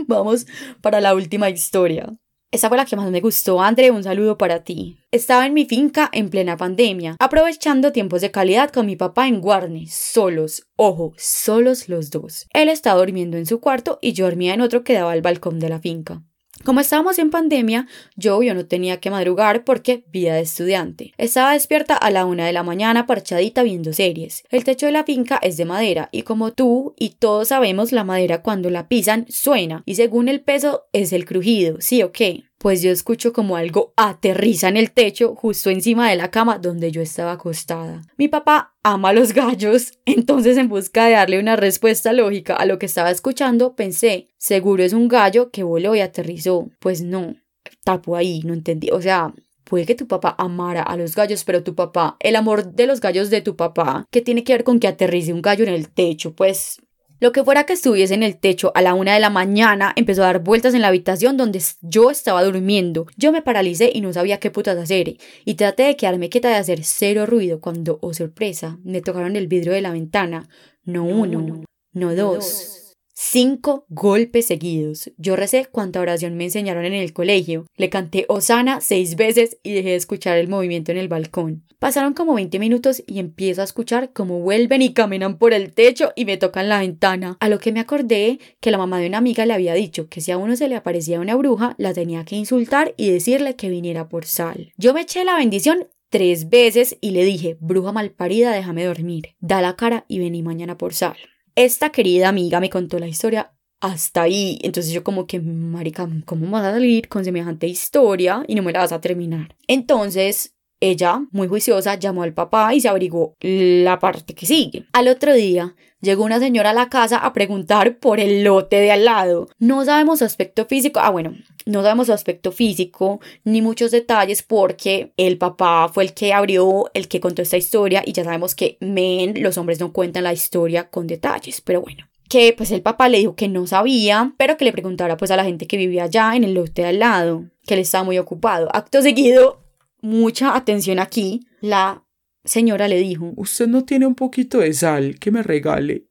Vamos 0.08 0.46
para 0.82 1.02
la 1.02 1.16
última 1.16 1.50
historia. 1.50 2.14
Esa 2.52 2.70
fue 2.70 2.78
la 2.78 2.86
que 2.86 2.96
más 2.96 3.12
me 3.12 3.20
gustó, 3.20 3.62
André, 3.62 3.92
un 3.92 4.04
saludo 4.04 4.38
para 4.38 4.64
ti. 4.64 4.98
Estaba 5.12 5.46
en 5.46 5.54
mi 5.54 5.66
finca 5.66 6.10
en 6.14 6.30
plena 6.30 6.56
pandemia, 6.56 7.18
aprovechando 7.20 7.92
tiempos 7.92 8.22
de 8.22 8.32
calidad 8.32 8.70
con 8.70 8.86
mi 8.86 8.96
papá 8.96 9.28
en 9.28 9.42
Guarne, 9.42 9.88
solos, 9.90 10.66
ojo, 10.78 11.14
solos 11.18 11.90
los 11.90 12.12
dos. 12.12 12.48
Él 12.54 12.70
estaba 12.70 13.00
durmiendo 13.00 13.36
en 13.36 13.46
su 13.46 13.60
cuarto 13.60 14.00
y 14.02 14.14
yo 14.14 14.24
dormía 14.24 14.54
en 14.54 14.62
otro 14.62 14.86
que 14.86 14.94
daba 14.94 15.12
al 15.12 15.22
balcón 15.22 15.60
de 15.60 15.68
la 15.68 15.80
finca. 15.80 16.24
Como 16.64 16.80
estábamos 16.80 17.20
en 17.20 17.30
pandemia, 17.30 17.88
yo, 18.16 18.42
yo 18.42 18.54
no 18.54 18.66
tenía 18.66 19.00
que 19.00 19.12
madrugar 19.12 19.64
porque 19.66 20.04
vida 20.12 20.36
de 20.36 20.42
estudiante. 20.42 21.14
Estaba 21.18 21.54
despierta 21.54 21.96
a 21.96 22.10
la 22.10 22.26
una 22.26 22.46
de 22.46 22.54
la 22.54 22.64
mañana 22.64 23.06
parchadita 23.06 23.62
viendo 23.62 23.94
series. 23.94 24.44
El 24.50 24.64
techo 24.64 24.86
de 24.86 24.92
la 24.92 25.04
finca 25.04 25.38
es 25.42 25.58
de 25.58 25.66
madera 25.66 26.10
y 26.12 26.24
como 26.24 26.54
tú 26.54 26.96
y 26.98 27.10
todos 27.10 27.50
sabemos 27.50 27.92
la 27.92 28.04
madera 28.04 28.42
cuando 28.42 28.70
la 28.70 28.88
pisan 28.88 29.26
suena 29.30 29.84
y 29.86 29.96
según 29.96 30.28
el 30.28 30.42
peso 30.42 30.86
es 30.94 31.14
el 31.14 31.26
crujido, 31.26 31.78
¿sí 31.82 32.02
o 32.02 32.12
qué? 32.12 32.46
Pues 32.66 32.82
yo 32.82 32.90
escucho 32.90 33.32
como 33.32 33.58
algo 33.58 33.94
aterriza 33.96 34.70
en 34.70 34.76
el 34.76 34.90
techo 34.90 35.36
justo 35.36 35.70
encima 35.70 36.10
de 36.10 36.16
la 36.16 36.32
cama 36.32 36.58
donde 36.58 36.92
yo 36.92 37.00
estaba 37.00 37.34
acostada. 37.34 38.02
Mi 38.18 38.28
papá 38.28 38.74
ama 38.82 39.14
los 39.14 39.34
gallos, 39.34 40.00
entonces 40.08 40.58
en 40.58 40.68
busca 40.68 41.06
de 41.06 41.12
darle 41.12 41.40
una 41.40 41.58
respuesta 41.58 42.12
lógica 42.12 42.56
a 42.56 42.66
lo 42.66 42.80
que 42.80 42.88
estaba 42.88 43.12
escuchando, 43.12 43.76
pensé, 43.76 44.30
seguro 44.40 44.84
es 44.84 44.94
un 44.94 45.08
gallo 45.08 45.52
que 45.52 45.62
voló 45.62 45.94
y 45.94 46.00
aterrizó. 46.00 46.72
Pues 46.80 47.04
no, 47.04 47.36
tapo 47.84 48.16
ahí, 48.16 48.42
no 48.44 48.56
entendí, 48.56 48.90
o 48.90 49.00
sea... 49.00 49.32
Puede 49.64 49.88
que 49.88 49.96
tu 49.96 50.08
papá 50.08 50.36
amara 50.38 50.84
a 50.84 50.96
los 50.96 51.16
gallos, 51.16 51.44
pero 51.44 51.64
tu 51.64 51.74
papá, 51.74 52.18
el 52.20 52.36
amor 52.36 52.74
de 52.74 52.86
los 52.86 53.02
gallos 53.02 53.32
de 53.32 53.42
tu 53.42 53.56
papá, 53.56 54.06
¿qué 54.12 54.22
tiene 54.22 54.44
que 54.44 54.54
ver 54.54 54.64
con 54.64 54.80
que 54.80 54.88
aterrice 54.88 55.34
un 55.34 55.42
gallo 55.42 55.64
en 55.64 55.74
el 55.74 55.90
techo? 55.90 56.36
Pues 56.36 56.78
lo 57.20 57.32
que 57.32 57.44
fuera 57.44 57.66
que 57.66 57.74
estuviese 57.74 58.14
en 58.14 58.24
el 58.24 58.38
techo 58.38 58.72
a 58.76 58.82
la 58.82 58.94
una 58.94 59.14
de 59.14 59.20
la 59.20 59.30
mañana 59.30 59.94
empezó 59.96 60.24
a 60.24 60.28
dar 60.28 60.40
vueltas 60.40 60.74
en 60.74 60.82
la 60.82 60.90
habitación 60.90 61.38
donde 61.38 61.62
yo 61.82 62.12
estaba 62.12 62.44
durmiendo. 62.44 63.08
Yo 63.18 63.32
me 63.32 63.42
paralicé 63.42 63.92
y 63.94 64.02
no 64.02 64.14
sabía 64.14 64.40
qué 64.40 64.52
putas 64.52 64.78
hacer. 64.78 65.18
Y 65.46 65.56
traté 65.56 65.84
de 65.84 65.96
quedarme 65.96 66.30
quieta 66.30 66.50
de 66.50 66.56
hacer 66.56 66.84
cero 66.84 67.26
ruido 67.26 67.60
cuando, 67.62 68.00
oh 68.02 68.14
sorpresa, 68.14 68.80
me 68.84 69.02
tocaron 69.02 69.36
el 69.36 69.48
vidrio 69.48 69.74
de 69.74 69.82
la 69.82 69.92
ventana. 69.92 70.50
No 70.84 71.04
uno, 71.06 71.64
no, 71.94 72.16
dos 72.16 72.85
Cinco 73.18 73.86
golpes 73.88 74.48
seguidos. 74.48 75.10
Yo 75.18 75.38
recé 75.38 75.68
cuanta 75.68 76.02
oración 76.02 76.36
me 76.36 76.44
enseñaron 76.44 76.84
en 76.84 76.92
el 76.94 77.14
colegio. 77.14 77.66
Le 77.78 77.90
canté 77.90 78.26
Osana 78.28 78.82
seis 78.82 79.16
veces 79.16 79.58
y 79.64 79.72
dejé 79.72 79.92
de 79.92 79.96
escuchar 79.96 80.38
el 80.38 80.50
movimiento 80.50 80.92
en 80.92 80.98
el 80.98 81.08
balcón. 81.08 81.64
Pasaron 81.80 82.14
como 82.14 82.34
20 82.34 82.60
minutos 82.60 83.02
y 83.08 83.20
empiezo 83.20 83.62
a 83.62 83.64
escuchar 83.64 84.12
cómo 84.12 84.42
vuelven 84.42 84.82
y 84.82 84.94
caminan 84.94 85.38
por 85.38 85.54
el 85.54 85.72
techo 85.72 86.12
y 86.18 86.26
me 86.26 86.36
tocan 86.36 86.68
la 86.68 86.82
ventana. 86.82 87.38
A 87.40 87.48
lo 87.48 87.58
que 87.58 87.72
me 87.72 87.80
acordé 87.80 88.38
que 88.60 88.70
la 88.70 88.78
mamá 88.78 89.00
de 89.00 89.08
una 89.08 89.20
amiga 89.20 89.46
le 89.46 89.54
había 89.54 89.76
dicho 89.76 90.10
que 90.10 90.20
si 90.20 90.32
a 90.32 90.38
uno 90.38 90.58
se 90.58 90.68
le 90.68 90.76
aparecía 90.76 91.22
una 91.22 91.38
bruja, 91.38 91.74
la 91.78 91.94
tenía 91.94 92.26
que 92.26 92.36
insultar 92.36 92.96
y 92.98 93.12
decirle 93.12 93.56
que 93.56 93.70
viniera 93.70 94.10
por 94.10 94.26
sal. 94.26 94.74
Yo 94.76 94.94
me 94.94 95.02
eché 95.02 95.24
la 95.24 95.38
bendición 95.38 95.88
tres 96.10 96.50
veces 96.50 96.98
y 97.00 97.12
le 97.12 97.24
dije, 97.24 97.56
bruja 97.62 97.94
malparida, 97.94 98.52
déjame 98.52 98.84
dormir. 98.84 99.36
Da 99.40 99.62
la 99.62 99.78
cara 99.78 100.04
y 100.10 100.20
vení 100.20 100.44
mañana 100.44 100.78
por 100.78 100.94
sal 100.94 101.16
esta 101.56 101.92
querida 101.92 102.30
amiga 102.30 102.60
me 102.60 102.70
contó 102.70 103.00
la 103.00 103.08
historia 103.08 103.54
hasta 103.82 104.24
ahí. 104.24 104.60
Entonces 104.62 104.92
yo 104.94 105.04
como 105.04 105.28
que, 105.28 105.40
marica, 105.40 106.08
¿cómo 106.26 106.50
vas 106.50 106.66
a 106.66 106.72
salir 106.72 107.08
con 107.08 107.26
semejante 107.26 107.68
historia 107.68 108.44
y 108.48 108.56
no 108.56 108.64
me 108.64 108.72
la 108.72 108.80
vas 108.80 108.92
a 108.92 109.02
terminar? 109.02 109.56
Entonces 109.68 110.55
ella, 110.80 111.22
muy 111.32 111.48
juiciosa, 111.48 111.96
llamó 111.96 112.24
al 112.24 112.34
papá 112.34 112.74
y 112.74 112.82
se 112.82 112.90
averiguó 112.90 113.36
la 113.42 114.00
parte 114.00 114.34
que 114.34 114.46
sigue. 114.46 114.86
Al 114.94 115.08
otro 115.08 115.34
día, 115.34 115.76
llegó 116.02 116.24
una 116.24 116.40
señora 116.40 116.72
a 116.72 116.74
la 116.74 116.90
casa 116.90 117.18
a 117.18 117.34
preguntar 117.34 117.98
por 117.98 118.20
el 118.20 118.44
lote 118.44 118.78
de 118.78 118.92
al 118.92 119.06
lado. 119.06 119.50
No 119.60 119.84
sabemos 119.86 120.20
su 120.20 120.26
aspecto 120.26 120.66
físico. 120.66 121.00
Ah, 121.02 121.10
bueno, 121.10 121.36
no 121.66 121.82
sabemos 121.82 122.08
su 122.08 122.14
aspecto 122.14 122.52
físico 122.52 123.20
ni 123.44 123.62
muchos 123.62 123.92
detalles 123.92 124.44
porque 124.44 125.14
el 125.18 125.38
papá 125.38 125.90
fue 125.94 126.04
el 126.04 126.14
que 126.14 126.34
abrió, 126.34 126.90
el 126.94 127.08
que 127.08 127.20
contó 127.20 127.42
esta 127.42 127.58
historia 127.58 128.04
y 128.06 128.14
ya 128.14 128.24
sabemos 128.24 128.56
que 128.56 128.78
men, 128.80 129.42
los 129.42 129.58
hombres 129.58 129.80
no 129.80 129.92
cuentan 129.92 130.24
la 130.24 130.34
historia 130.34 130.90
con 130.90 131.08
detalles, 131.08 131.62
pero 131.62 131.82
bueno 131.82 132.06
que 132.30 132.54
pues 132.58 132.72
el 132.72 132.82
papá 132.82 133.08
le 133.08 133.20
dijo 133.20 133.36
que 133.36 133.48
no 133.48 133.68
sabía, 133.68 134.34
pero 134.38 134.58
que 134.58 134.66
le 134.66 134.72
preguntara 134.72 135.18
pues 135.18 135.32
a 135.32 135.36
la 135.36 135.44
gente 135.44 135.68
que 135.68 135.78
vivía 135.78 136.06
allá 136.06 136.36
en 136.36 136.44
el 136.44 136.56
lote 136.56 136.82
de 136.82 136.88
al 136.88 137.00
lado, 137.00 137.46
que 137.68 137.76
él 137.76 137.82
estaba 137.82 138.04
muy 138.04 138.18
ocupado. 138.18 138.68
Acto 138.74 139.02
seguido, 139.02 139.62
mucha 140.06 140.56
atención 140.56 141.00
aquí, 141.00 141.42
la 141.62 142.06
señora 142.44 142.88
le 142.88 142.98
dijo, 142.98 143.34
Usted 143.36 143.68
no 143.68 143.84
tiene 143.86 144.06
un 144.06 144.16
poquito 144.16 144.60
de 144.60 144.74
sal 144.74 145.18
que 145.20 145.32
me 145.32 145.42
regale. 145.44 146.08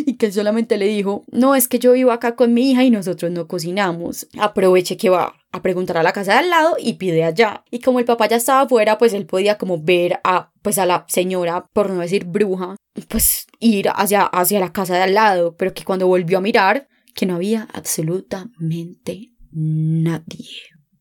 y 0.07 0.17
que 0.17 0.27
él 0.27 0.33
solamente 0.33 0.77
le 0.77 0.87
dijo, 0.87 1.25
no, 1.31 1.55
es 1.55 1.69
que 1.69 1.79
yo 1.79 1.93
vivo 1.93 2.11
acá 2.11 2.35
con 2.35 2.53
mi 2.53 2.71
hija 2.71 2.85
y 2.85 2.91
nosotros 2.91 3.31
no 3.31 3.47
cocinamos. 3.47 4.27
Aproveche 4.39 4.97
que 4.97 5.11
va 5.11 5.35
a 5.53 5.63
preguntar 5.63 5.97
a 5.97 6.03
la 6.03 6.13
casa 6.13 6.33
de 6.33 6.39
al 6.39 6.51
lado 6.51 6.77
y 6.79 6.95
pide 6.95 7.25
allá. 7.25 7.65
Y 7.71 7.79
como 7.79 8.01
el 8.01 8.05
papá 8.05 8.29
ya 8.29 8.37
estaba 8.37 8.63
afuera, 8.63 8.99
pues 8.99 9.13
él 9.13 9.27
podía 9.27 9.57
como 9.57 9.81
ver 9.81 10.21
a, 10.25 10.51
pues 10.63 10.79
a 10.79 10.87
la 10.87 11.05
señora, 11.09 11.67
por 11.73 11.91
no 11.91 12.01
decir 12.01 12.25
bruja, 12.25 12.77
pues 13.09 13.47
ir 13.61 13.89
hacia, 13.95 14.23
hacia 14.23 14.61
la 14.61 14.73
casa 14.73 14.97
de 14.97 15.03
al 15.03 15.15
lado, 15.15 15.57
pero 15.57 15.73
que 15.73 15.85
cuando 15.85 16.09
volvió 16.09 16.39
a 16.39 16.43
mirar, 16.43 16.89
que 17.15 17.27
no 17.27 17.37
había 17.37 17.69
absolutamente 17.73 19.34
nadie. 19.55 20.49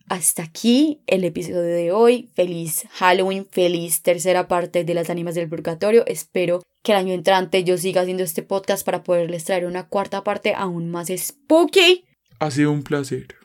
Hasta 0.08 0.44
aquí 0.44 1.02
el 1.08 1.24
episodio 1.24 1.62
de 1.62 1.92
hoy. 1.92 2.30
Feliz 2.36 2.86
Halloween, 2.92 3.48
feliz 3.50 4.02
tercera 4.02 4.48
parte 4.48 4.84
de 4.84 4.94
las 4.94 5.10
ánimas 5.10 5.36
del 5.36 5.50
purgatorio. 5.50 6.06
Espero 6.06 6.62
que 6.84 6.92
el 6.92 7.00
año 7.00 7.14
entrante 7.14 7.64
yo 7.64 7.78
siga 7.78 8.02
haciendo 8.02 8.24
este 8.24 8.44
podcast 8.44 8.86
para 8.86 9.04
poderles 9.04 9.46
traer 9.46 9.66
una 9.66 9.88
cuarta 9.88 10.24
parte 10.24 10.54
aún 10.56 10.92
más 10.92 11.08
spooky. 11.08 12.06
Ha 12.40 12.52
sido 12.52 12.72
un 12.72 12.84
placer. 12.84 13.43